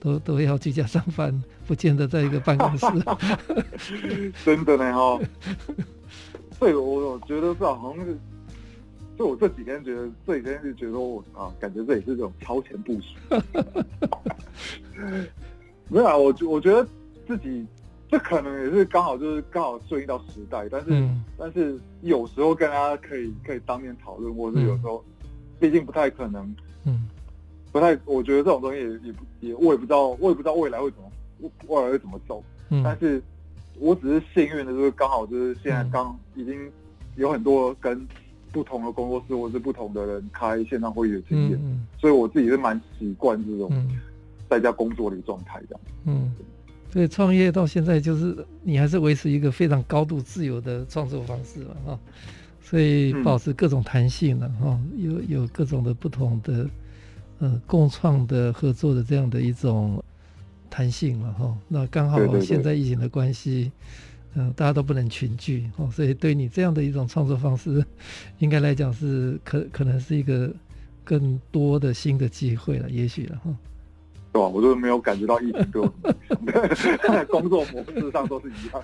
[0.00, 2.86] 都都要居家上班，不见得在一个办公室。
[4.44, 5.20] 真的呢哈，
[6.58, 8.16] 所以我我觉得是好像是。
[9.18, 13.14] 就我这几天觉得，这几天就觉得我啊，感觉这也是这种超前部署。
[15.88, 16.84] 没有啊，我我觉得
[17.26, 17.66] 自己
[18.10, 25.04] 这可能也是刚好就是刚好顺应到时代，但是、嗯、但是有时候跟大家可以可以当面讨论，或者是有时候，
[25.62, 27.08] 毕竟不太可能，嗯，
[27.70, 33.22] 不太，我觉得这种东西也也不也我也不知道，我也不知道未来会怎么未来会怎么走，嗯、但是
[33.78, 36.70] 我只是幸运的，就是刚好就是现在刚已经
[37.16, 38.06] 有很多跟。
[38.52, 43.72] 不同的工作室，或是不同的人开线上会议的经验，嗯、所以我自己是蛮习惯这种
[44.46, 45.80] 在家工作的状态这样。
[46.04, 46.30] 嗯，
[46.92, 51.98] 所以创业到现在，就是你还是维持一个非常高度自由的创作方式嘛，哈，
[52.72, 56.66] 所以保持各种弹性了哈，有有各种的不同的
[57.38, 60.02] 呃共创的合作的这样的一种
[60.70, 63.70] 弹性了，哈，那刚好现在疫情的关系。
[64.34, 67.84] 嗯，大家都不能群聚哦，所以对你这样的一种创作方式，
[68.38, 70.50] 应该来讲是可可能是一个
[71.04, 73.54] 更多的新的机会了，也许了哈。
[74.32, 74.48] 对吧？
[74.48, 75.92] 我都没有感觉到疫情对我
[77.28, 78.82] 工作模式上都是一样。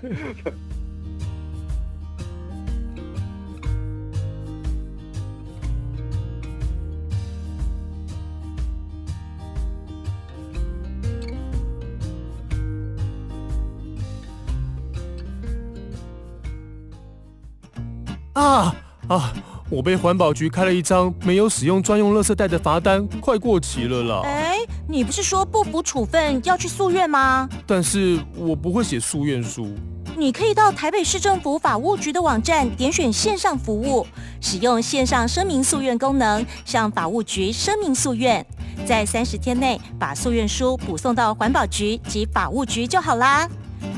[18.38, 18.76] 啊
[19.08, 19.32] 啊！
[19.68, 24.20] 我被环保局开了一张没有使用专用垃圾袋的罚单，快过期了啦！
[24.24, 27.48] 哎，你不是说不服处分要去诉愿吗？
[27.66, 29.74] 但是我不会写诉愿书。
[30.16, 34.06] 你可以到台北市政府法务局的网站点选线上服务，
[34.40, 38.44] 使用线上声明诉愿功能，向法务局声明诉愿，
[38.86, 43.48] 在三十天内把诉愿书补送到环保局及法务局就好啦。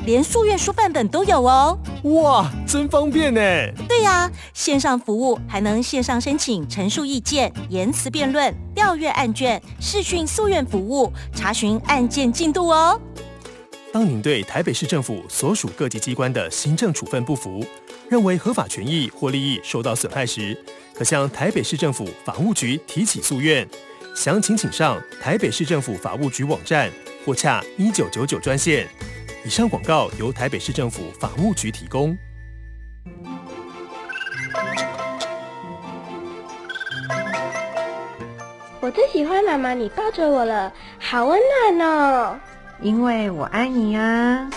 [0.06, 1.78] 连诉愿书范本都有哦！
[2.04, 3.40] 哇，真方便呢！
[3.86, 12.98] 对呀、啊，线上服务还能线上申请陈述意见、言辞辩论、调阅案卷、视讯诉愿服务、查询案件进度哦。
[13.92, 17.62] 当您对台北市政府所属各级机关的行政处分不服，
[18.08, 20.56] 认为合法权益或利益受到损害时，
[20.94, 23.68] 可向台北市政府法务局提起诉愿。
[24.16, 26.90] 详情请上台北市政府法务局网站
[27.24, 28.88] 或洽一九九九专线。
[29.42, 32.16] 以上广告由台北市政府法务局提供。
[38.80, 41.40] 我最喜欢妈妈你抱着我了，好温
[41.78, 42.38] 暖哦！
[42.82, 44.50] 因为我爱你啊。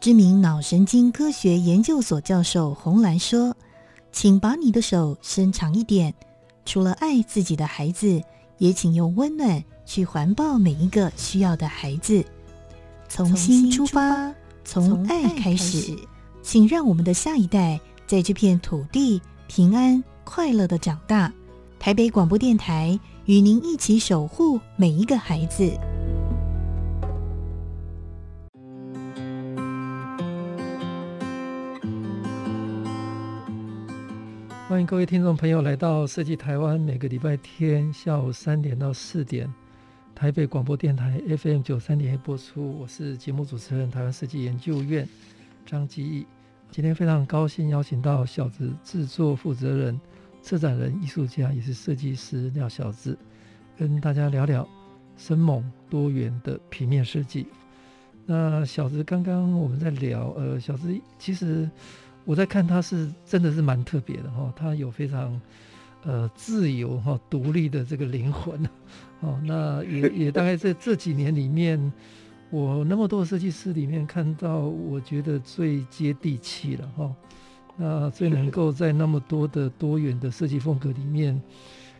[0.00, 3.56] 知名脑神经科学研究所教授洪兰说
[4.10, 6.12] ：“请把你的手伸长一点，
[6.64, 8.20] 除了爱自己的孩子，
[8.58, 12.24] 也请用温暖去环抱每一个需要的孩子。
[13.08, 14.32] 从心出发，
[14.64, 15.96] 从爱开始，
[16.42, 21.32] 请让我们的下一代在这片土地平安快乐的长大。”
[21.78, 25.72] 台北广播电台与您一起守护每一个孩子。
[34.72, 39.46] 欢迎各位听众朋友来到设计台湾，每个礼拜天下午三点到四点，
[40.14, 42.78] 台北广播电台 FM 九三点播出。
[42.78, 45.06] 我是节目主持人，台湾设计研究院
[45.66, 46.26] 张基义。
[46.70, 50.00] 今天非常高兴邀请到小子制作负责人、
[50.40, 53.18] 策展人、艺术家，也是设计师廖小子，
[53.76, 54.66] 跟大家聊聊
[55.18, 57.46] 生猛多元的平面设计。
[58.24, 61.70] 那小子刚刚我们在聊，呃，小子其实。
[62.24, 65.40] 我在看他是真的是蛮特别的哈，他有非常
[66.04, 68.62] 呃自由哈独立的这个灵魂
[69.20, 71.92] 哦，那也也大概在这几年里面，
[72.50, 77.14] 我那么多设计师里面看到，我觉得最接地气了哈，
[77.76, 81.40] 那最能够在那么多的多元的设计风格里面，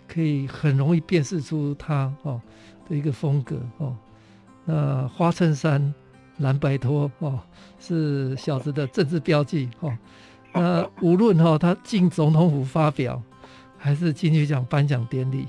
[0.07, 2.41] 可以很容易辨识出他哦
[2.89, 3.97] 的一个风格哦，
[4.65, 5.93] 那花衬衫。
[6.43, 7.41] 蓝白拖哦，
[7.81, 9.97] 是小子的政治标记哦。
[10.53, 13.23] 那无论哈、哦，他进总统府发表，
[13.79, 15.47] 还是金曲奖颁奖典礼，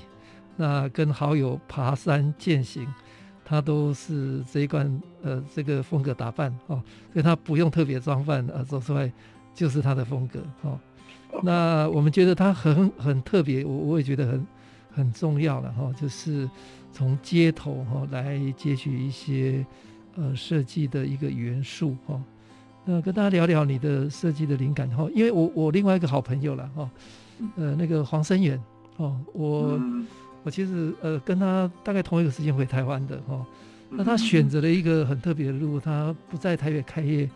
[0.56, 2.86] 那跟好友爬山健行，
[3.44, 6.82] 他都是这一贯呃这个风格打扮哦。
[7.12, 9.12] 所以他不用特别装扮啊，走出来
[9.52, 10.80] 就是他的风格哦。
[11.42, 14.46] 那我们觉得他很很特别，我我也觉得很
[14.90, 16.48] 很重要了哈、哦，就是
[16.92, 19.66] 从街头哈、哦、来截取一些。
[20.16, 22.22] 呃，设计的一个元素哈，
[22.84, 26.88] 那跟大家聊聊你的设计的灵感哈，因为我我另外一个好朋友了哈，
[27.56, 28.56] 呃，那个黄生远
[28.96, 29.80] 哦，我
[30.44, 33.44] 我其实呃跟他大概同一个时间回台湾的哈，
[33.90, 37.28] 那他选择了一个很特别的路，他不在台北开业，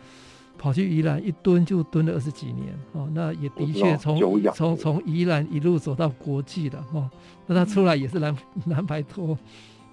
[0.57, 7.11] 跑去宜兰一蹲就蹲了二十几年哦，那也的确从从从宜兰一路走到国际了哈，
[7.49, 8.37] 那他出来也是蓝
[8.67, 9.37] 蓝白拖，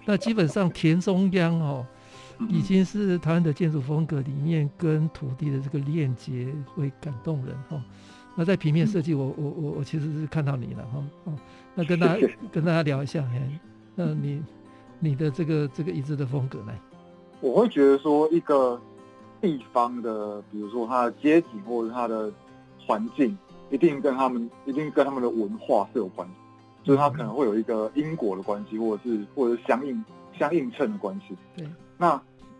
[0.06, 1.84] 那基本上田中央哦。
[2.50, 7.82] 已经是台湾的建筑风格里面跟土地的这个链接会感动人哈。
[8.36, 11.04] 那在平面设计，我我我我其实是看到你了哈。
[11.24, 11.34] 哦，
[11.74, 13.60] 那跟大家 跟大家聊一下，哎，
[13.95, 14.43] 那你
[15.00, 16.74] 你的这个这个一致的风格呢？
[17.39, 18.80] 我会觉得说，一个
[19.39, 22.32] 地方的，比如说它的街景或者它的
[22.86, 23.38] 环境，
[23.69, 26.34] 一定跟他们一定跟他们的文化是有关系，
[26.84, 30.04] 就是它可能会有一个因果的关系，或者是或者是相应
[30.38, 31.38] 相映衬的关系。
[31.56, 31.65] 对。
[31.97, 32.15] 那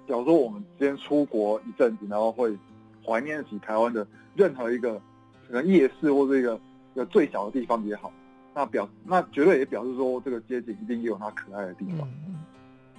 [0.08, 2.56] 假如说我们今天出国一阵子，然后会
[3.04, 5.02] 怀念起台湾的任何一个
[5.48, 6.60] 可能夜市或者一个
[6.94, 8.12] 一个最小的地方也好，
[8.54, 12.08] 那表那绝对也表示说这个街景一定也有它可爱的地方。
[12.28, 12.44] 嗯、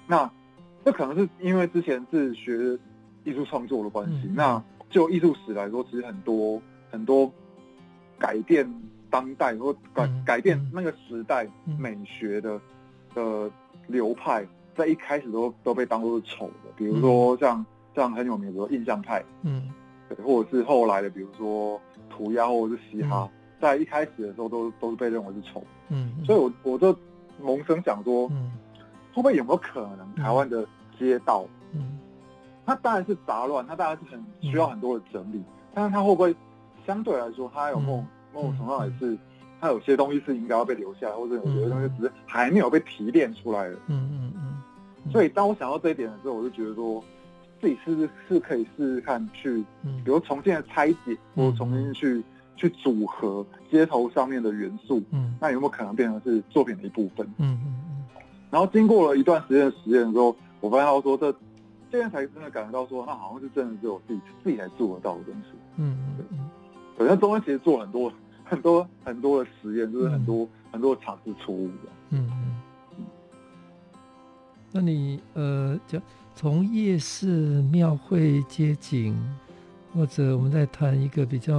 [0.07, 0.31] 那
[0.85, 2.79] 这可能是因为之前是学
[3.25, 4.29] 艺术创作的关系。
[4.29, 7.33] 嗯、那就艺术史来说，其实很多很多
[8.18, 8.68] 改变
[9.11, 12.61] 当代或改、嗯、改变那个时代美学的
[13.14, 13.51] 的
[13.87, 14.46] 流派。
[14.77, 19.71] 在一开始都都被当做是丑的，比如说像、嗯、像很有名的，比如印象派，嗯，
[20.09, 26.95] 对，或者是后来的，比如说涂鸦或者是嘻哈，嗯、在一开始的时候都都是被认为是丑，嗯，所以我我就
[27.41, 28.53] 萌生想说，嗯，
[29.15, 30.67] 会不会有没有可能台湾的
[30.99, 31.99] 街道，嗯，
[32.67, 36.35] 它当然是杂乱，它当然是很需要很多的整理，嗯、但是它会不会
[36.87, 39.17] 相对来说，它有某某种程度上也是，
[39.61, 44.62] 它有些东西是应该要被留下来，或者有些东西只是还没有被提炼出来的，嗯嗯嗯。
[45.11, 47.03] 所以，当我想到这一点的时候，我就觉得说，
[47.61, 49.64] 自己是是可以试试看去，
[50.05, 52.23] 比如重新的拆解，或重新去
[52.57, 57.26] 去组合街头上面的元素，嗯，那有没有可能变成是作品的一部分？
[57.39, 58.05] 嗯嗯嗯。
[58.51, 61.33] 然后经过了一段时间的实验之后，我发现到说，这
[61.91, 65.51] 这边才真的感觉到说，那好像是真的只有自己自己才做得到的东西。
[65.76, 66.51] 嗯嗯嗯。
[66.99, 68.12] 对，那中间其实做了很多
[68.45, 71.70] 很多很多的实验，就是很多很多尝试错误
[72.11, 72.28] 嗯。
[74.77, 75.99] 那你呃，就
[76.35, 79.16] 从夜市、庙会、街景，
[79.95, 81.55] 或者我们再谈一个比较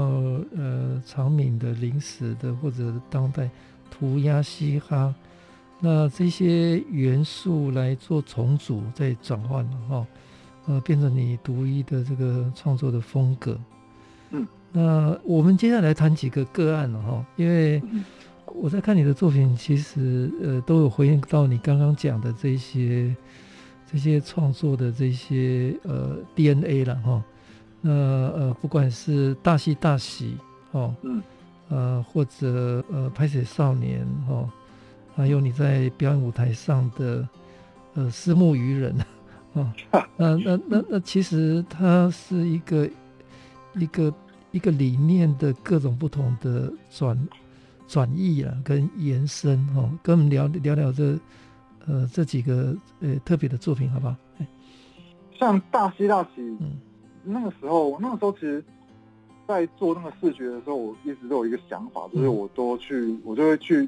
[0.55, 3.49] 呃长敏的临时的，或者当代
[3.89, 5.11] 涂鸦、嘻哈，
[5.79, 10.07] 那这些元素来做重组、再转换了哈，
[10.67, 13.59] 呃，变成你独一的这个创作的风格。
[14.29, 17.81] 嗯，那我们接下来谈几个个案了哈，因为。
[18.53, 23.15] 我在看你的作品，其实呃都有回应到你刚刚讲的这些
[23.91, 27.23] 这些创作的这些呃 DNA 了哈。
[27.79, 30.35] 那呃，不管是大喜大喜
[30.71, 30.93] 哦，
[31.69, 34.49] 呃，或者呃，拍水少年哦，
[35.15, 37.27] 还有你在表演舞台上的
[37.93, 38.95] 呃，虱目鱼人
[39.53, 39.71] 哦，
[40.17, 42.89] 那那那那其实它是一个
[43.75, 44.13] 一个
[44.51, 47.15] 一个理念的各种不同的转
[47.87, 51.17] 转译了，跟延伸哦，跟我们聊聊聊这
[51.87, 54.15] 呃这几个呃特别的作品好不好？
[55.39, 56.77] 像大西大喜，嗯。
[57.23, 58.63] 那个时候，那个时候其实，
[59.47, 63.81] 在做那个视觉的时候，我一直都有一个想法，就是我多去，我就会去，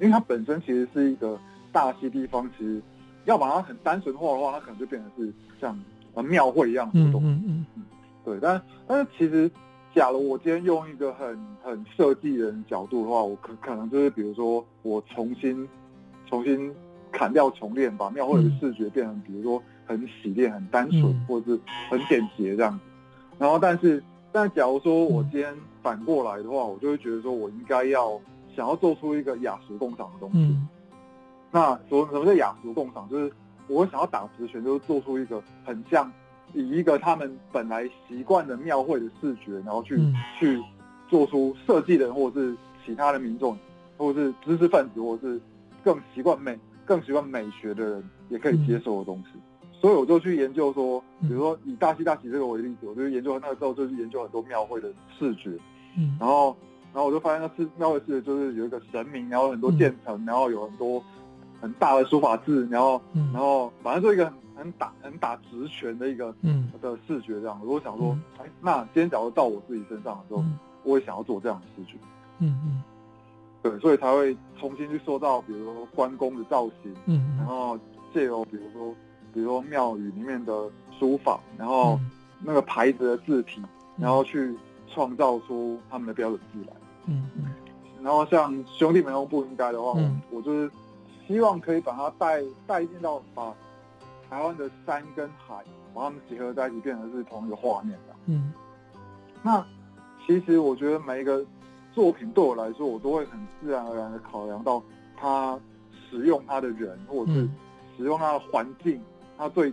[0.00, 1.38] 因为它本身其实是一个
[1.70, 2.82] 大溪地方，其实
[3.26, 5.78] 要把它很单纯化的话，它可能就变成是像
[6.14, 7.24] 呃庙会一样的活动。
[7.24, 7.84] 嗯嗯嗯。
[8.24, 9.48] 对，但但是其实，
[9.94, 15.68] 假如我今天用一个很很设计人的角度的话，我可可能就是比如说，我重新
[16.26, 16.74] 重新
[17.12, 19.62] 砍掉重练，把庙会的视觉变成，比如说。
[19.86, 22.80] 很洗练、很单纯，嗯、或者是很简洁这样子。
[23.38, 28.18] 然后，但是，但假如说我今天反过来的话，我就会觉得说我应该要
[28.56, 30.38] 想要做出一个雅俗共赏的东西。
[30.38, 30.66] 嗯、
[31.50, 33.06] 那所什么叫雅俗共赏？
[33.10, 33.30] 就是
[33.68, 36.10] 我想要打直拳，就是做出一个很像
[36.54, 40.62] 以一个他们本来习惯的庙会的视觉，然后去、嗯、去
[41.08, 43.58] 做出设计的人，或者是其他的民众，
[43.96, 45.40] 或者是知识分子，或者是
[45.82, 49.30] 更习惯美、更习惯美学的人也可以接受的东西。
[49.34, 49.40] 嗯。
[49.80, 55.50] 所以我就去研究说，比如说以大喜大喜这个为例子，我就研究那个时候就去研究很多庙会的视觉，
[55.98, 56.56] 嗯，然后
[56.94, 61.04] 然后我就发现那是庙会视觉就是有一个神明，然后很多渐层，然后有很多
[61.60, 67.60] 很大的书法字，然后然后反正就一个很很打很打直拳的一个嗯的视觉这样。
[67.62, 70.44] 如果想说，哎，那今天假如到我自己身上的时候，
[70.82, 71.98] 我也想要做这样的视觉，
[72.38, 72.82] 嗯嗯，
[73.62, 77.78] 对，所以才会重新去塑造，比如说关公的造型，嗯，然后
[78.12, 78.94] 借由比如说。
[79.32, 81.98] 比如说庙宇里面的书法，然后
[82.38, 83.60] 那个牌子的字体，
[83.96, 86.76] 然后去创造出他们的标准字来。
[87.06, 87.52] 嗯嗯。
[88.00, 90.70] 然后像兄弟们都不应该的话，嗯、我就是
[91.26, 93.52] 希望可以把它带带进到把
[94.34, 95.62] 台湾的山跟海
[95.94, 98.14] 把它们结合在一起，变成是同一个画面的。
[98.26, 98.52] 嗯。
[99.44, 99.64] 那
[100.26, 101.46] 其实我觉得每一个
[101.92, 104.82] 作品对我来说，我都会很自然而然的考量到
[105.16, 105.56] 它
[106.10, 107.48] 使用它的人，或者是
[107.96, 109.00] 使用它的环境。
[109.38, 109.72] 它最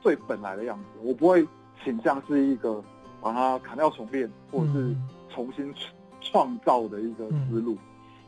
[0.00, 1.44] 最本来的样子，我不会
[1.82, 2.80] 倾向是一个
[3.20, 4.94] 把它砍掉重练，或者是
[5.30, 5.74] 重新
[6.20, 7.76] 创造的一个思路，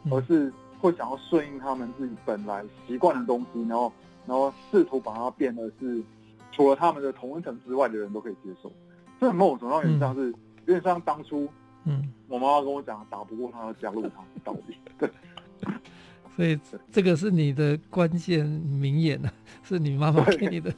[0.02, 3.92] 嗯嗯、而是会想要顺应他们自己本来习惯的东西，然后
[4.28, 6.02] 然后试图把它变得是
[6.52, 8.70] 除了他们的同温层之外的人都可以接受。
[9.18, 10.30] 这某种程度上有点像是，
[10.66, 11.48] 有点像当初，
[11.84, 14.76] 嗯，我妈妈跟我讲，打不过他要加入他的道理。
[14.98, 15.10] 对。
[16.36, 16.56] 所以
[16.92, 20.72] 这个是你的关键名言呢、啊，是你妈妈给你的。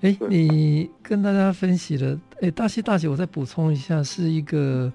[0.00, 4.90] 哎，你跟大家分析了，哎，大西大姐，我再补充一下，是一个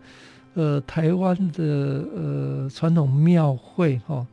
[0.56, 4.28] 呃台湾的呃传统庙会哈、哦，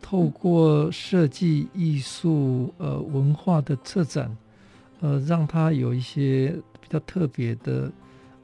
[0.00, 4.36] 透过设计艺术呃文化的策展，
[5.00, 7.92] 呃，让它有一些比较特别的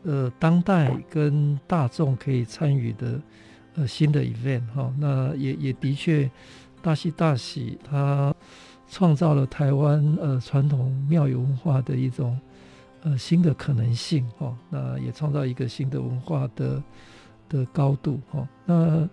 [0.04, 3.20] 呃当代跟大众可以参与的。
[3.78, 6.30] 呃，新的 event 哈，那也也的确，
[6.80, 8.34] 大喜大喜，它
[8.88, 12.40] 创造了台湾呃传统庙宇文化的一种
[13.02, 16.82] 呃新的可能性哈，那也创造一个新的文化的
[17.50, 18.48] 的高度哈。
[18.64, 19.06] 那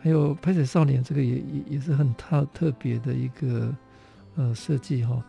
[0.00, 3.74] 还有拍水少年这个也也也是很特特别的一个
[4.36, 5.22] 呃设计哈。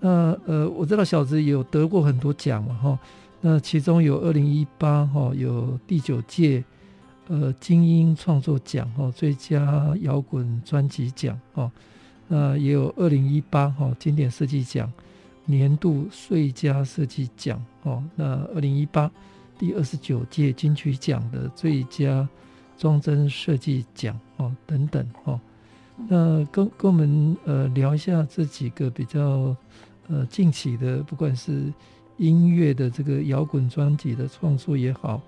[0.00, 2.98] 那呃我知道小子有得过很多奖嘛哈，
[3.40, 6.64] 那其中有二零一八哈有第九届。
[7.28, 11.70] 呃，金音创作奖哦，最佳摇滚专辑奖哦，
[12.26, 14.92] 那也有二零一八哈经典设计奖
[15.46, 19.10] 年度最佳设计奖哦，那二零一八
[19.56, 22.28] 第二十九届金曲奖的最佳
[22.82, 25.38] 装帧设计奖哦等等哦，
[26.08, 29.54] 那跟跟我们呃聊一下这几个比较
[30.08, 31.72] 呃近期的，不管是
[32.16, 35.20] 音乐的这个摇滚专辑的创作也好。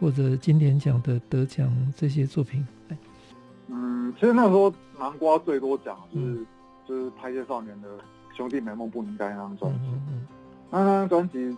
[0.00, 2.66] 或者金典奖的得奖这些作品，
[3.68, 6.46] 嗯，其实那时候南瓜最多奖就是、嗯、
[6.86, 7.88] 就是拍些少年的
[8.36, 10.26] 兄弟美梦不应该那张专辑，嗯嗯、
[10.68, 11.56] 那张专辑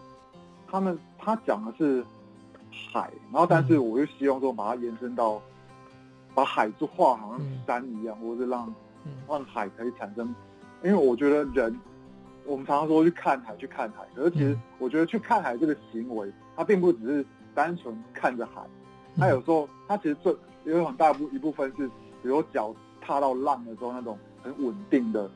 [0.70, 2.04] 他们他讲的是
[2.92, 5.40] 海，然后但是我又希望说把它延伸到
[6.34, 8.74] 把海就画好像山一样，嗯、或者是让
[9.28, 10.34] 让海可以产生，
[10.82, 11.78] 因为我觉得人
[12.44, 17.26] 我们常常说去看海去看海，可是其实我觉得去看海这个行为，它并不只是。
[17.56, 18.60] 单纯看着海，
[19.16, 21.88] 它有时候它其实最有很大部一部分是，
[22.22, 22.70] 比如脚
[23.00, 25.30] 踏到浪的时候那种很稳定的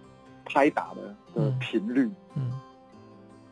[0.45, 2.11] 拍打的的频率。
[2.35, 2.53] 嗯，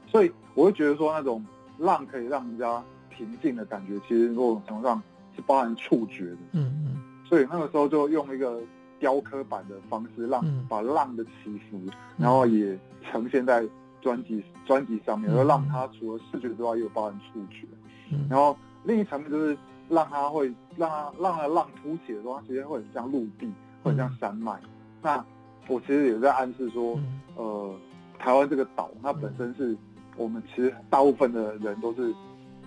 [0.06, 1.42] 所以我会觉得说那种
[1.78, 2.84] 浪可以让人家
[3.18, 5.02] 平静的感觉，其实某种程度上
[5.34, 6.36] 是包含触觉的。
[6.52, 7.02] 嗯嗯。
[7.24, 8.60] 所以那个时候就用一个
[9.00, 13.68] 雕刻版的方式，让把浪的起伏，嗯、然后也呈现在
[14.00, 17.66] 专辑专辑上面，而、嗯、让它除了视觉之外，又包含触觉。
[18.12, 18.26] 嗯。
[18.30, 19.58] 然后另一层面就是
[19.88, 20.46] 让它会
[20.76, 23.52] 让它让它浪凸起的时候，它其实会很像陆地，
[23.82, 24.52] 会很像山脉。
[24.62, 24.68] 嗯、
[25.02, 25.24] 那
[25.66, 26.94] 我其实也在暗示说，
[27.36, 27.74] 嗯、呃，
[28.18, 29.76] 台湾这个岛，它本身是
[30.16, 32.14] 我们其实大部分的人都是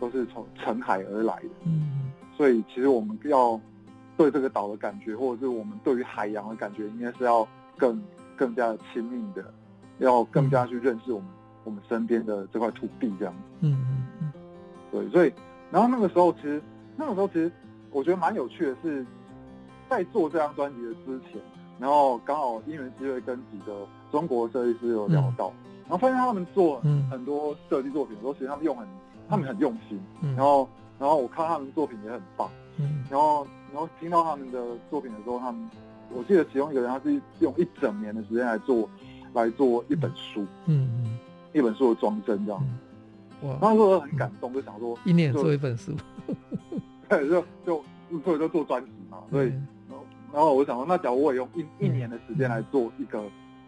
[0.02, 3.58] 都是从沉海而来的，嗯，所以其实我们要
[4.18, 7.48] 对这个岛的感觉，或者是我们对于海洋的感觉，应该是要
[7.78, 8.02] 更
[8.36, 9.54] 更加的亲密的，
[10.00, 11.28] 要更加去认识我们
[11.64, 14.34] 我们身边的这块土地，这样，嗯嗯嗯，
[14.92, 15.32] 对，所以
[15.72, 16.60] 然后那个时候其实
[16.98, 17.52] 那个时候其实
[17.92, 19.06] 我觉得蛮有趣的是，
[19.88, 21.40] 在做这张专辑的之前。
[21.80, 26.80] 然后刚好因缘机会跟几个中国设计师有聊到，嗯、然后发现他们做
[27.10, 28.88] 很多设计作品的时候，嗯、其实他们用很，
[29.32, 30.00] 他们很用心。
[30.22, 30.70] 嗯、然后，
[31.00, 32.48] 然后我看他们的作品也很棒。
[32.78, 33.04] 嗯。
[33.10, 34.62] 然后，然后听到他们的
[34.92, 35.70] 作品的时候，他们，
[36.14, 38.88] 我记得其中一个人他是用一整年的时间来做，
[39.34, 40.46] 来做一本书。
[40.68, 41.18] 嗯嗯。
[41.54, 42.64] 一本书的装帧这样。
[43.44, 43.58] 哇。
[43.62, 45.94] 那时候很感动，就想说一年做一本书。
[47.10, 47.84] 对，就就
[48.24, 49.48] 所以就做专辑嘛，所以。
[49.48, 49.68] 嗯
[50.34, 53.22] 然后我想说，那假如我也用一一年的时间来做一个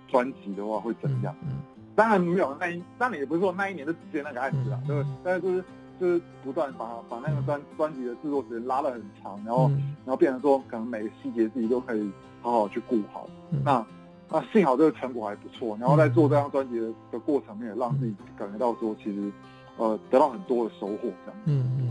[0.07, 1.35] 专辑的话，会怎样？
[1.41, 1.59] 嗯，
[1.95, 5.11] 当然没有那一，当然也不是说那一年就直接那个案子啊，对不对？
[5.23, 5.63] 但是就是
[5.99, 9.69] 就是不断把把那个专专辑的制作时间拉得很长，然后
[10.05, 13.27] 然后变成说，可能每个细节自己都可以好好去顾好。
[13.63, 13.85] 那
[14.29, 19.31] 那幸好这个成果还不错，然后在做这张专辑的的过程，也让自己感觉到说，其实
[19.77, 21.39] 呃得到很多的收获，这样。
[21.45, 21.89] 嗯嗯。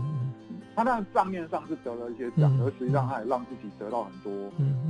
[0.75, 4.33] 他当然账面上是得了一些奖，而实际上他也让自己得到很多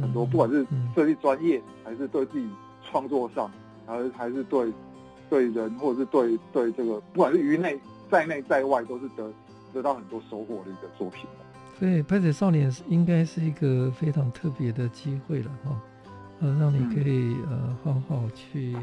[0.01, 2.49] 很多，不管是设计专业，还是对自己
[2.89, 3.51] 创作上，
[3.85, 4.71] 还是还是对
[5.29, 9.31] 对人，或者是对对这个，不管是于内在内在外，都是得
[9.73, 11.25] 得到很多收获的一个作品。
[11.79, 15.81] 所以拍水少年应该是一个非常特别的机会了哈，
[16.39, 18.75] 呃，让你可以呃好好去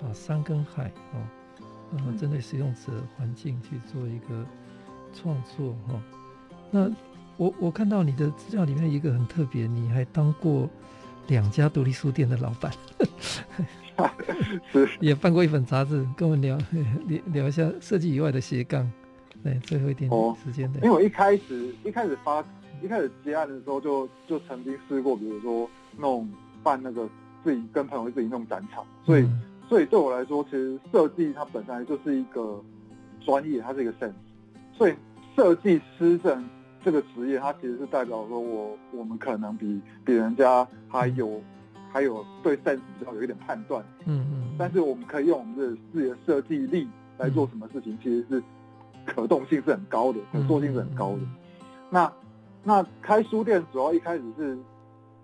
[0.00, 1.20] 把山跟海啊，
[1.92, 4.46] 呃，针对使用者环境去做一个
[5.12, 6.00] 创作哈。
[6.70, 6.90] 那
[7.36, 10.68] 我我看到你的资料里面一个很特别，你还当过
[11.28, 12.72] 两家独立书店的老板，
[14.72, 16.56] 是也办过一本杂志，跟我们聊
[17.08, 18.90] 聊聊一下设计以外的斜杠。
[19.42, 22.44] 对，最后一点点时间的，因为我一开始一开始发
[22.82, 25.68] 一开始接案的时候就，就就曾经试过，比如说
[25.98, 26.28] 弄
[26.62, 27.08] 办那个
[27.42, 32.62] 自己跟朋友自己弄展场，所以、嗯、所以对我来说，其实设计它本来就是一个
[33.24, 34.12] 专业，它是一个 sense，
[34.76, 34.94] 所以
[35.36, 36.44] 设计师证。
[36.84, 41.42] 这个职业，它其实是代表说我，我我们可能比比人家还有、嗯、
[41.92, 46.88] 还有对 sense 比较有一点判断，嗯嗯，但是我们可以用我们的自己的设计力
[47.18, 48.42] 来做什么事情，嗯、其实是
[49.04, 51.18] 可动性是很高的，可塑性是很高的。
[51.18, 51.36] 嗯、
[51.90, 52.12] 那
[52.64, 54.56] 那开书店主要一开始是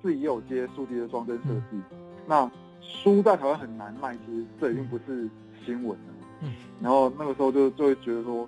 [0.03, 2.51] 自己也有接书籍的装帧设计，嗯、那
[2.81, 5.29] 书在台湾很难卖，其实这已经不是
[5.65, 6.53] 新闻了，嗯，
[6.83, 8.47] 然后那个时候就就会觉得说，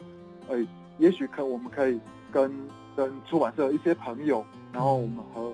[0.50, 0.66] 哎，
[0.98, 1.98] 也许可我们可以
[2.30, 2.52] 跟
[2.94, 5.52] 跟出版社一些朋友，然后我们合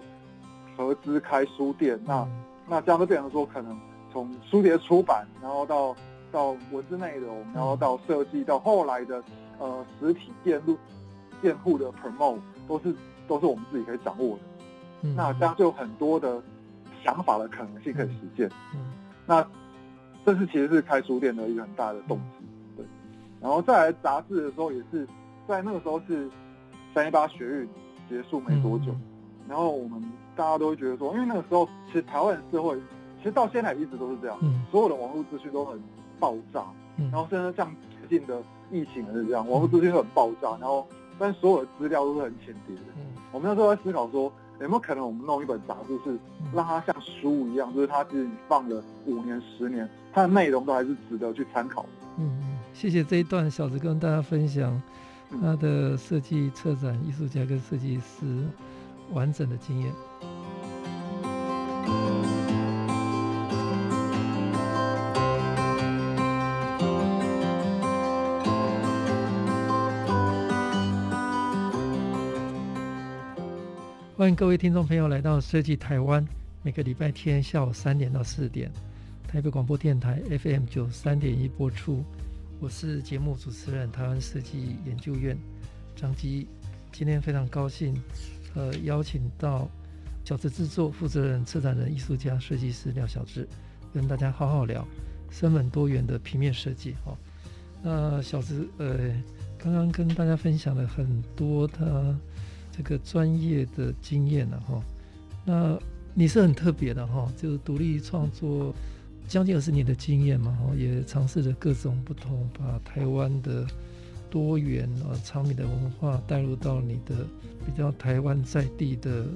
[0.77, 2.27] 合资开书店，那
[2.69, 3.79] 那这样就变成说，可能
[4.13, 5.95] 从书籍的出版，然后到
[6.31, 9.23] 到文字内容，然后到设计，到后来的
[9.59, 10.77] 呃实体店路
[11.41, 12.95] 店铺的 promote，都是
[13.29, 14.43] 都是我们自己可以掌握的。
[15.03, 16.43] 嗯、那这样就有很多的
[17.05, 18.51] 想法的可能性可以实现。
[18.75, 18.93] 嗯，
[19.27, 19.47] 那
[20.25, 22.47] 这是其实是开书店的一个很大的动机。
[22.77, 22.87] 对，
[23.41, 25.07] 然后再来杂志的时候，也是
[25.47, 26.29] 在那个时候是。
[26.95, 27.69] 三一八学运
[28.09, 29.01] 结束没多久，嗯、
[29.51, 30.03] 然后我们
[30.37, 32.77] 大家都会觉得说，因为那个时候其实台湾的社会，
[33.19, 35.81] 其实到现在一直都是这样，嗯、所有的网络资讯都很
[36.21, 36.65] 爆炸，
[36.99, 37.75] 嗯、然后甚至像
[38.09, 40.87] 最近的疫情也是这样，网络资讯都很爆炸，然后
[41.19, 42.83] 但所有的资料都是很浅碟的。
[42.97, 44.31] 嗯、我们那时候在思考说，
[44.61, 46.19] 有没有可能我们弄一本杂志，是
[46.55, 51.89] 让它像书一样，就是它其实你放了五年、十年，它的内容都还是值得去参考的。
[52.19, 54.81] 嗯嗯，谢谢这一段小子跟大家分享。
[55.43, 58.45] 他的设计、策展、艺术家跟设计师
[59.13, 59.93] 完整的经验。
[74.19, 76.27] 欢迎各位听众朋友来到设计台湾，
[76.63, 78.73] 每个礼拜天下午三点到四点，
[79.29, 82.03] 台北广播电台 FM 九三点一播出。
[82.59, 85.37] 我是节目主持人，台湾设计研究院
[85.95, 86.49] 张基。
[86.93, 87.95] 今天非常高兴，
[88.55, 89.69] 呃，邀请到
[90.25, 93.47] 小志制作负责人、策展人、艺术家、设计师廖小志，
[93.93, 94.83] 跟大家好好聊
[95.31, 96.95] 深本多元的平面设计。
[97.05, 97.15] 哈，
[97.83, 98.97] 那小志，呃，
[99.59, 101.85] 刚刚跟大家分享了很多他
[102.77, 104.83] 这个专业的经验了哈。
[105.45, 105.79] 那
[106.15, 108.75] 你是很特别的哈，就是独立创作
[109.29, 113.67] 将近二十年的经验嘛，哈，也尝试着各种不同，把台湾的
[114.31, 117.15] 多元啊长米的文化带入到你的
[117.65, 119.27] 比较台湾在地的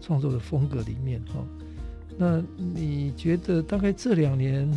[0.00, 1.44] 创作的风格里面哈。
[2.18, 4.70] 那你觉得大概这两年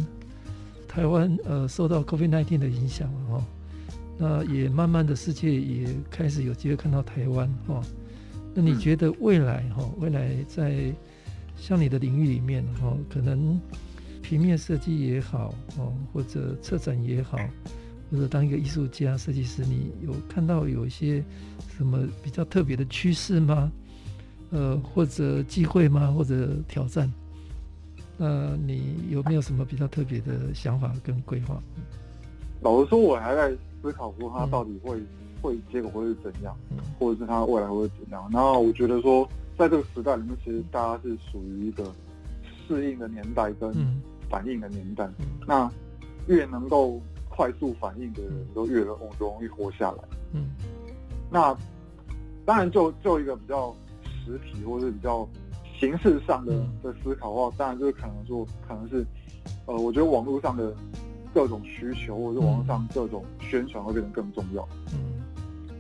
[0.87, 3.45] 台湾呃受到 COVID-19 的影响了哈？
[4.17, 7.81] 那也慢慢的世界也开始有机会看到台湾哈。
[8.53, 10.93] 那你觉得未来哈，未来在
[11.55, 13.59] 像你的领域里面哈，可能
[14.21, 17.37] 平面设计也好哦，或者策展也好，
[18.11, 21.23] 或者当一个艺术家、设计师，你有看到有一些
[21.75, 23.71] 什么比较特别的趋势吗？
[24.51, 26.11] 呃，或者机会吗？
[26.11, 27.11] 或者挑战？
[28.15, 31.59] 那你有没有什么比较特别的想法跟规划？
[32.61, 33.51] 老实说，我还在
[33.81, 35.07] 思考说它到底会、嗯、
[35.43, 38.27] 会结果会是怎样，嗯、或者是它未来会怎样。
[38.31, 41.83] 然后我觉得说，在这个时代里面，其实大家是属于一个
[42.67, 43.71] 适应的年代跟
[44.29, 45.05] 反应的年代。
[45.19, 45.71] 嗯、那
[46.27, 50.03] 越能够快速反应的人，都越容容易活下来。
[50.31, 50.49] 嗯，
[51.29, 51.55] 那
[52.45, 53.75] 当然就就一个比较
[54.25, 55.27] 实体或者比较。
[55.79, 59.05] 形式上的的思考的话，当然就是可能说，可能是，
[59.65, 60.73] 呃，我觉得网络上的
[61.33, 64.65] 各种需求，或者是网络上各种宣传会变得更重要。
[64.93, 65.12] 嗯，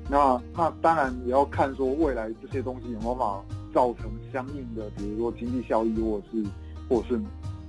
[0.09, 3.43] 那那当然也要看说未来这些东西有没有办法
[3.73, 6.43] 造成相应的，比如说经济效益，或者是
[6.89, 7.21] 或者是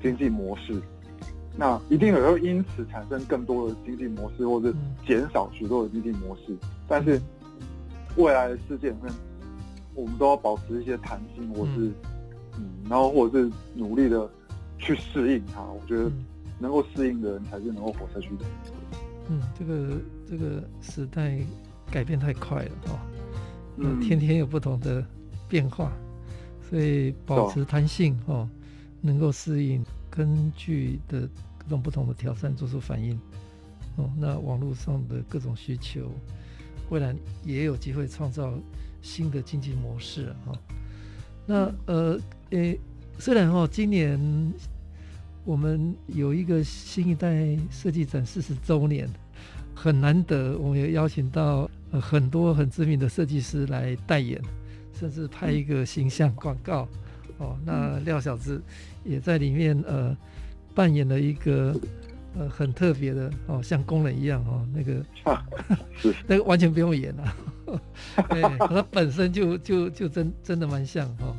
[0.03, 0.81] 经济模式。
[1.57, 4.75] 那一定也会因此产生更多的经济模式，或者是
[5.07, 6.57] 减少许多的经济模式。
[6.89, 7.21] 但是
[8.17, 9.13] 未来的世界里面，
[9.95, 11.93] 我们都要保持一些弹性，或是。
[12.57, 14.31] 嗯，然后或者是努力的
[14.79, 16.09] 去适应它，我觉得
[16.61, 18.45] 能够适应的人才是能够活下去的。
[19.29, 21.37] 嗯，这个这个时代
[21.91, 22.99] 改变太快了哦，
[23.79, 25.05] 嗯，天天有不同的
[25.49, 25.93] 变化，
[26.69, 28.49] 所以保持弹性哦，哦，
[29.01, 31.29] 能够适应，根据的
[31.59, 33.19] 各种不同的挑战做出反应
[33.97, 34.11] 哦。
[34.17, 36.11] 那网络上的各种需求，
[36.91, 37.15] 未来
[37.45, 38.53] 也有机会创造
[39.03, 40.53] 新的经济模式哈。
[40.53, 40.59] 哦
[41.47, 42.19] 那呃，
[42.53, 42.81] 诶、欸，
[43.19, 44.19] 虽然哦，今年
[45.45, 49.07] 我们有一个新一代设计展四十周年，
[49.75, 51.69] 很难得，我们也邀请到
[52.01, 54.41] 很多很知名的设计师来代言，
[54.99, 56.89] 甚至拍一个形象广告。
[57.39, 58.61] 哦，那廖小芝
[59.05, 60.17] 也在里面呃
[60.73, 61.75] 扮演了一个
[62.39, 65.05] 呃很特别的哦，像工人一样哦，那个
[66.29, 67.37] 那个完全不用演了。
[68.29, 71.37] 对， 他本身就就就真真的蛮像哈。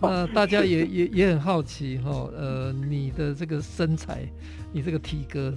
[0.00, 4.28] 那大家也也也很好奇哈，呃，你的这个身材，
[4.70, 5.52] 你这个体格，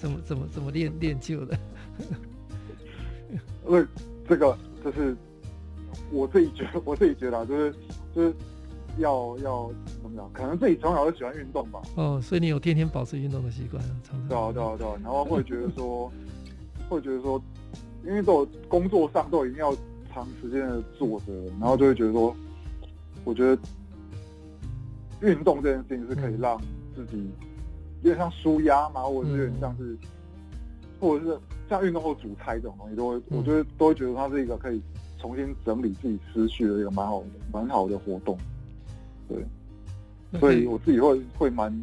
[0.00, 1.58] 怎么怎么怎么练练就的？
[3.66, 3.84] 因为
[4.26, 5.14] 这个就是
[6.10, 7.74] 我自己觉得，我自己觉得啊就是
[8.14, 8.34] 就是
[8.96, 9.70] 要要
[10.02, 10.32] 怎么讲？
[10.32, 11.82] 可能自己从小就喜欢运动吧。
[11.96, 14.28] 哦，所以你有天天保持运动的习惯，常常。
[14.28, 16.10] 对啊对啊对啊，然后会觉得说，
[16.88, 17.40] 会觉得说。
[18.02, 19.76] 因为都工作上都一定要
[20.10, 22.34] 长时间的坐着，然后就会觉得说，
[23.24, 23.60] 我觉得
[25.20, 26.58] 运动这件事情是可以让
[26.96, 27.30] 自己
[28.02, 29.96] 有点像舒压嘛，或者是有点像是，
[31.00, 31.38] 或者是
[31.68, 34.82] 像运动后煮菜这种东西，都会我觉得都会觉得它是一个可以
[35.18, 38.36] 重新整理自己思绪的一个蛮好的蛮好的活动。
[39.28, 39.44] 对，
[40.38, 41.82] 所以我自己会会蛮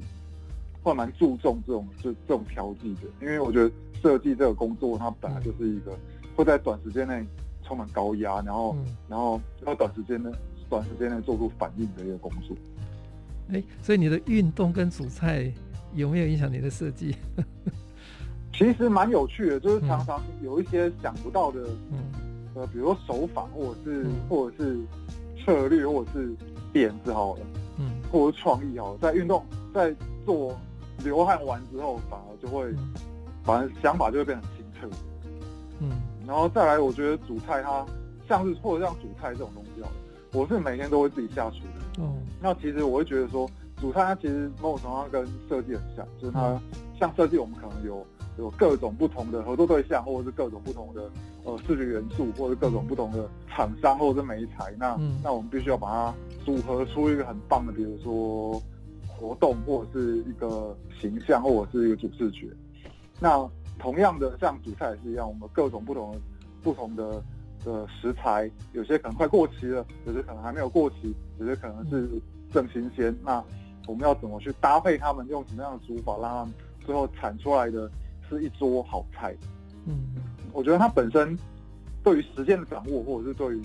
[0.84, 3.72] 会蛮注重这种就这种调剂的，因为我觉得。
[3.99, 5.91] 设计这个工作，它本来就是一个
[6.36, 7.26] 会在短时间内
[7.63, 10.30] 充满高压，然后，嗯、然后要短时间内
[10.70, 12.55] 短时间内做出反应的一个工作。
[13.49, 15.51] 哎，所以你的运动跟煮菜
[15.98, 17.14] 有没有影响你的设计？
[18.54, 21.60] 其实蛮有趣的，就是常常有一些想不到的，
[21.91, 22.00] 嗯、
[22.56, 24.80] 呃，比如说手法，或者是、嗯、或者是
[25.43, 26.34] 策略，或者是
[26.72, 27.41] 点子好了，
[27.78, 29.93] 嗯，或者是创意好了，在运动在
[30.26, 30.58] 做
[31.04, 32.64] 流汗完之后，反而就会。
[32.72, 32.93] 嗯。
[33.43, 34.89] 反而想法就会变得很清澈，
[35.80, 35.89] 嗯，
[36.28, 37.86] 然后再来，我觉得煮菜它
[38.28, 39.88] 像是或者像煮菜这种东西哦，
[40.34, 46.59] 我是每天都会自己下厨的，哦，那其实我会觉得说，煮菜它其实某种程度上跟设计很像，就是它
[46.99, 48.05] 像设计，我们可能有
[48.38, 51.09] 有各种不同的合作对象，或者是各种不同的
[51.43, 58.61] 呃视觉元素，或者是各种不同的厂商或者是媒材，那那我们必须要把它组合出一个很棒的，比如说
[59.07, 62.47] 活动或者是一个形象，或者是一个主视觉。
[63.19, 63.47] 那
[63.80, 66.19] 同样的，像主菜也是一样，我们各种不同的、
[66.63, 67.23] 不同的
[67.63, 72.09] 的食材，有些可能快过期了，有些可能还没有过期，有些可能是
[72.51, 73.15] 正新鲜。
[73.23, 73.43] 那
[73.88, 76.54] 我们要怎么去搭配他们，用什么样的煮法，让他们
[76.86, 77.90] 最后产出来的
[78.30, 79.36] 是一桌好菜？
[79.86, 79.96] 嗯，
[80.54, 81.36] 我觉得它本身
[82.04, 83.62] 对于时间的掌握，或者是对于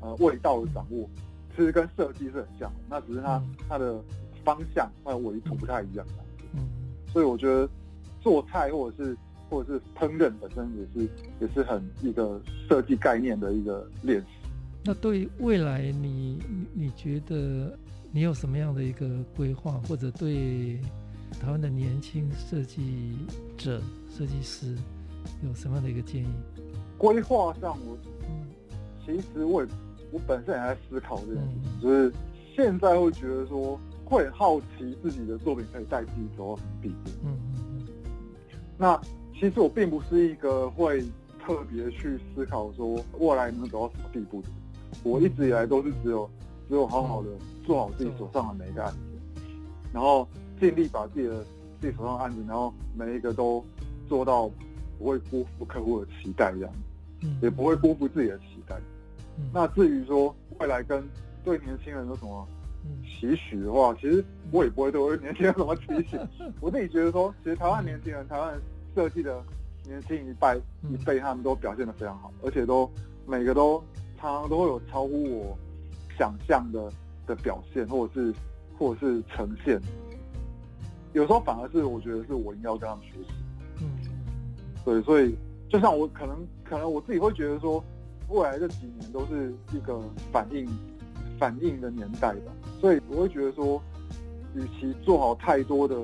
[0.00, 1.08] 呃味道的掌握，
[1.56, 4.00] 其实跟设计是很像的，那只是它、嗯、它的
[4.44, 6.06] 方向、它的维度不太一样。
[6.52, 6.60] 嗯，
[7.08, 7.68] 所以我觉得
[8.20, 9.16] 做菜或者是
[9.48, 11.08] 或者是烹饪本身也是
[11.40, 14.26] 也是很一个设计概念的一个练习。
[14.84, 17.78] 那对于未来你，你你觉得
[18.14, 20.78] 你有什么样的一个规划，或者对
[21.40, 23.16] 台湾的年轻设计
[23.56, 24.76] 者、设计师
[25.42, 26.28] 有什么样的一个建议？
[26.98, 27.98] 规划上我，我
[28.28, 28.46] 嗯，
[29.04, 29.68] 其实我也
[30.10, 32.12] 我本身也在思考这件事情，嗯、就是
[32.54, 37.10] 现在会觉得说会好奇自己的作品可以带自己走到什么地步。
[37.24, 37.86] 嗯嗯嗯。
[38.76, 39.00] 那
[39.32, 41.00] 其实我并不是一个会
[41.42, 44.48] 特别去思考说未来能走到什么地步的。
[45.02, 46.28] 我一直以来都是只有
[46.72, 47.28] 只有好好的
[47.66, 48.98] 做好自己手上的每一个案子，
[49.92, 50.26] 然后
[50.58, 51.44] 尽力把自己的
[51.78, 53.62] 自己手上的案子，然后每一个都
[54.08, 54.50] 做到
[54.98, 56.72] 不会辜负客户的期待这样。
[57.42, 58.74] 也不会辜负自己的期待。
[59.36, 61.04] 嗯、那至于说未来跟
[61.44, 62.48] 对年轻人有什么
[63.04, 66.18] 期许的话，其实我也不会对我年轻人有什么期许。
[66.58, 68.58] 我自己觉得说，其实台湾年轻人、台湾
[68.94, 69.44] 设计的
[69.84, 70.58] 年轻一辈
[70.90, 72.90] 一辈，他们都表现的非常好，而且都
[73.26, 73.78] 每个都
[74.18, 75.58] 常常都会有超乎我
[76.18, 76.92] 想象的
[77.26, 78.34] 的表现，或者是
[78.78, 79.80] 或者是呈现。
[81.12, 83.34] 有时候反而是我觉得是我应该要跟他们学习。
[83.80, 83.86] 嗯，
[84.84, 85.34] 对，所以。
[85.72, 87.82] 就像我可能可能我自己会觉得说，
[88.28, 89.98] 未来这几年都是一个
[90.30, 90.68] 反应
[91.38, 93.82] 反应的年代吧，所以我会觉得说，
[94.54, 95.96] 与其做好太多的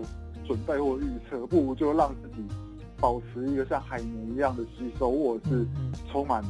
[0.47, 2.43] 准备或预测，不如就让自己
[2.99, 5.67] 保持一个像海绵一样的吸收，或者是
[6.11, 6.43] 充满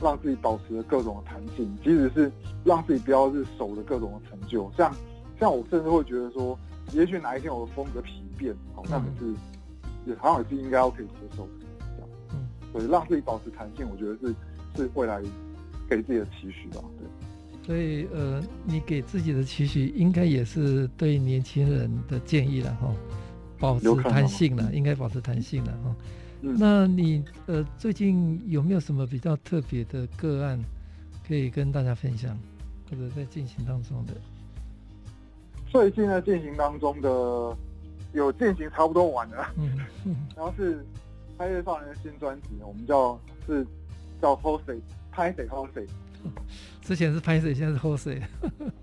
[0.00, 2.30] 让自己保持各种的弹性，即使是
[2.64, 4.70] 让自己不要是守着各种的成就。
[4.76, 4.94] 像
[5.40, 6.58] 像我甚至会觉得说，
[6.92, 9.34] 也许哪一天我的风格疲变，好像也是
[10.06, 11.50] 也好像也是应该要可以接受的。
[12.32, 14.34] 嗯对，让自己保持弹性，我觉得是
[14.76, 15.22] 是未来
[15.88, 16.82] 给自己的期许吧。
[16.98, 22.94] 对，所以呃，你给自己的期许，应该也是对年轻人的建议了哈，
[23.58, 25.96] 保持弹性了，应该保持弹性了哈。
[26.46, 30.62] 嗯、那你呃，最近有没有什么比较特别的个案
[31.26, 32.36] 可以跟大家分享，
[32.90, 34.14] 或者在进行当中的？
[35.68, 37.56] 最近在进行当中的
[38.12, 39.78] 有进行差不多完了，嗯，
[40.36, 40.84] 然后是。
[41.38, 43.62] 拍谢少年的新专辑，我们叫是
[44.22, 44.80] 叫 h o s e
[45.12, 45.86] 拍谁 h o s e
[46.80, 48.22] 之前是拍谁，现在是 h o s e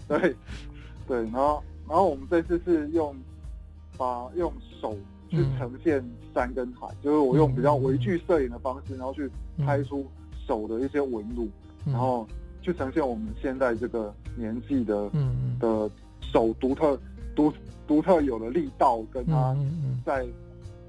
[0.07, 0.36] 对
[1.07, 3.16] 对，然后然后我们这次是用
[3.97, 4.95] 把用手
[5.34, 6.03] 去呈现
[6.34, 9.29] 山跟海，嗯、就是我用比较微距摄影的方式，然后去
[9.65, 10.05] 拍出
[10.47, 11.49] 手的一些纹路，
[11.86, 12.27] 嗯、然后
[12.61, 15.89] 去呈现我们现在这个年纪的、嗯、的
[16.21, 16.99] 手独特
[17.36, 17.53] 独
[17.88, 19.55] 独特有的力道，跟它
[20.05, 20.25] 在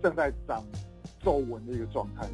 [0.03, 0.63] 正在长。
[1.25, 2.29] 皱纹的一个状态，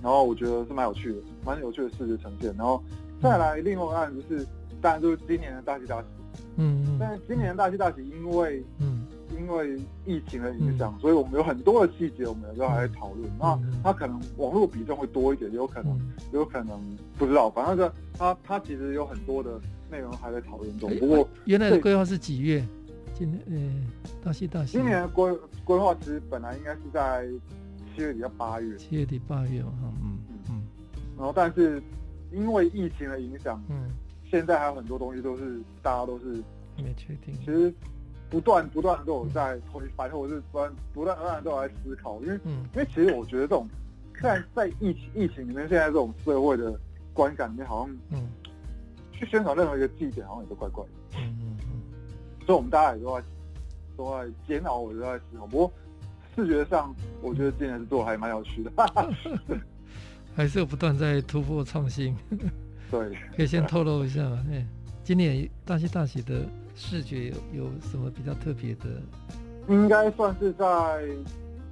[0.00, 2.54] 然后我觉得是蛮有趣的，蛮有趣的视觉呈现。
[2.56, 2.80] 然后
[3.20, 4.46] 再来另外一个案子是，
[4.80, 6.06] 当然就是今年的大喜大喜，
[6.58, 8.99] 嗯嗯，但是今年的大喜大喜因为嗯
[9.40, 13.30] 因为疫情的影响，所以我们有很多的细节我们有时候还在讨论。
[13.38, 15.98] 那它可能网络比重会多一点，有可能
[16.32, 16.78] 有可能
[17.16, 19.58] 不知道，反正这它它其实有很多的
[19.90, 20.94] 内容还在讨论中。
[20.98, 22.62] 不过原来的规划是几月？
[23.14, 24.72] 今年呃，大喜大喜。
[24.72, 25.34] 今年的规
[25.64, 27.26] 规划其实本来应该是在
[27.94, 28.76] 七月底到八月。
[28.76, 29.72] 七月底八月嘛，
[30.02, 30.62] 嗯嗯嗯。
[31.18, 31.82] 然后，但是
[32.32, 33.90] 因为疫情的影响，嗯，
[34.30, 36.42] 现在还有很多东西都是大家都是
[36.78, 37.34] 没确定。
[37.40, 37.72] 其实
[38.30, 43.68] 不断不断都有在推翻，或者是不断不断不断都有在思考，因为嗯，因为其实我觉得这种
[44.22, 46.78] 在在疫情疫情里面，现在这种社会的
[47.12, 48.28] 观感里面，好像嗯，
[49.12, 50.90] 去宣传任何一个祭点，好像也都怪怪的。
[51.18, 51.56] 嗯嗯。
[52.46, 53.26] 所以，我们大家也都在
[53.96, 55.46] 都在煎熬，我都在思考。
[55.46, 55.72] 不过，
[56.34, 58.70] 视觉上，我觉得今年是做的还蛮有趣的，
[60.34, 62.16] 还是有不断在突破创新。
[62.90, 64.44] 对，可以先透露一下嘛？
[64.50, 64.66] 哎，
[65.04, 66.44] 今年大喜大喜的
[66.80, 68.86] 视觉有有什么比较特别的？
[69.68, 70.66] 应该算是在，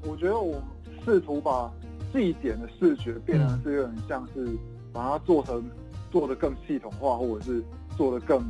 [0.03, 0.63] 我觉得我
[1.05, 1.73] 试图把
[2.13, 4.47] 祭典的视觉变成是有点像是
[4.93, 5.65] 把它做成
[6.11, 7.65] 做的更系统化，或者是
[7.97, 8.45] 做的更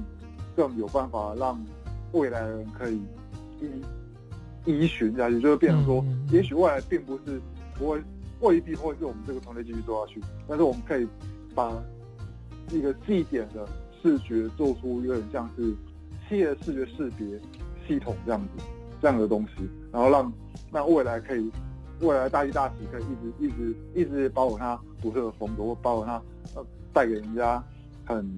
[0.56, 1.58] 更有办法让。
[2.12, 3.02] 未来的人可以
[3.60, 3.68] 依
[4.64, 7.38] 依循下去，就是变成说，也许未来并不是
[7.74, 8.02] 不会
[8.40, 11.06] 未必会是我们这个团队继续做下去，但是我们可以
[11.54, 11.70] 把
[12.70, 13.68] 一个祭典的
[14.00, 15.74] 视觉做出有点像是
[16.28, 17.26] 企业视觉识别
[17.86, 18.64] 系统这样子
[19.00, 20.32] 这样的东西，然后让
[20.70, 21.50] 让未来可以
[22.00, 26.22] 未来大一大喜可以一直一直一直保有它独特的风格，或保有它
[26.54, 27.62] 呃带给人家
[28.04, 28.28] 很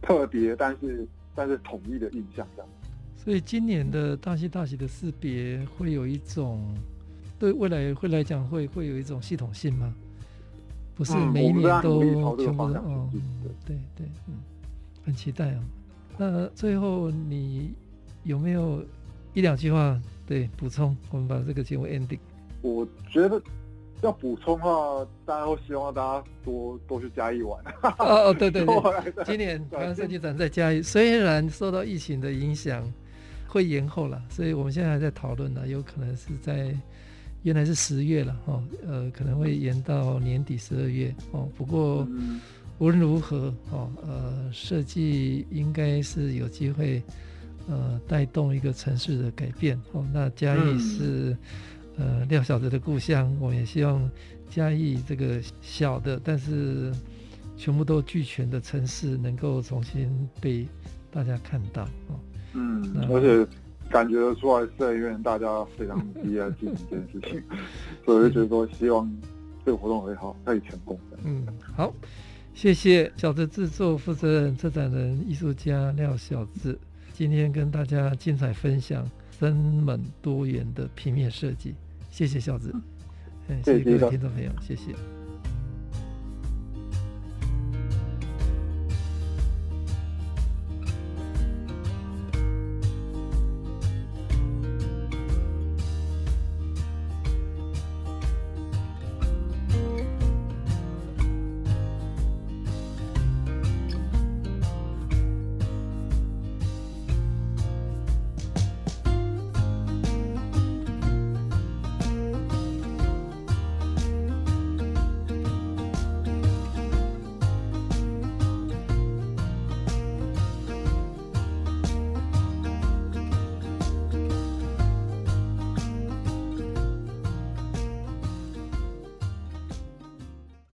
[0.00, 2.70] 特别但是但是统一的印象这样。
[3.16, 6.74] 所以今年的大喜大喜的识别会有一种，
[7.38, 9.94] 对未来会来讲会会有一种系统性吗？
[10.94, 13.08] 不是每一年都全部哦，
[13.64, 14.34] 对对，嗯，
[15.04, 15.64] 很期待啊。
[16.16, 17.72] 那最后你
[18.24, 18.84] 有没有
[19.34, 20.96] 一两句话对补充？
[21.10, 22.18] 我们把这个节目 ending。
[22.60, 23.40] 我觉得
[24.02, 27.62] 要补充的话，大家会希望大家多多去嘉义玩。
[27.98, 32.82] 哦哦，对对对， 今年台湾设计展在嘉义，虽然受到疫情的影响
[33.48, 36.74] 会延后了，所以我们现在还在讨论呢，有可能是在。
[37.44, 41.48] 原来是十月了哦，呃，可能会延到年底十二月哦。
[41.56, 42.06] 不过
[42.82, 47.00] 无论如何哦，呃，设计应该是有机会
[47.68, 50.04] 呃带动一个城市的改变哦。
[50.12, 51.36] 那嘉义是
[51.96, 54.10] 呃廖小泽的故乡，我也希望
[54.50, 56.92] 嘉义这个小的但是
[57.56, 60.66] 全部都俱全的城市能够重新被
[61.08, 62.18] 大家看到哦。
[62.54, 63.48] 嗯，而且。
[63.90, 67.42] 感觉得出来，社院大家非常积极进行这件事情，
[68.06, 69.12] 所以我就觉得说，希望
[69.66, 71.18] 这个活动会好，可以成功的。
[71.24, 71.92] 嗯，好，
[72.54, 76.78] 谢谢小的制作负责人、策展人、艺术家廖小智，
[77.12, 81.74] 今天跟大家精彩分享生猛多元的平面设计，
[82.10, 82.72] 谢谢小志，
[83.48, 84.92] 嗯，谢谢各位听众朋友，谢谢。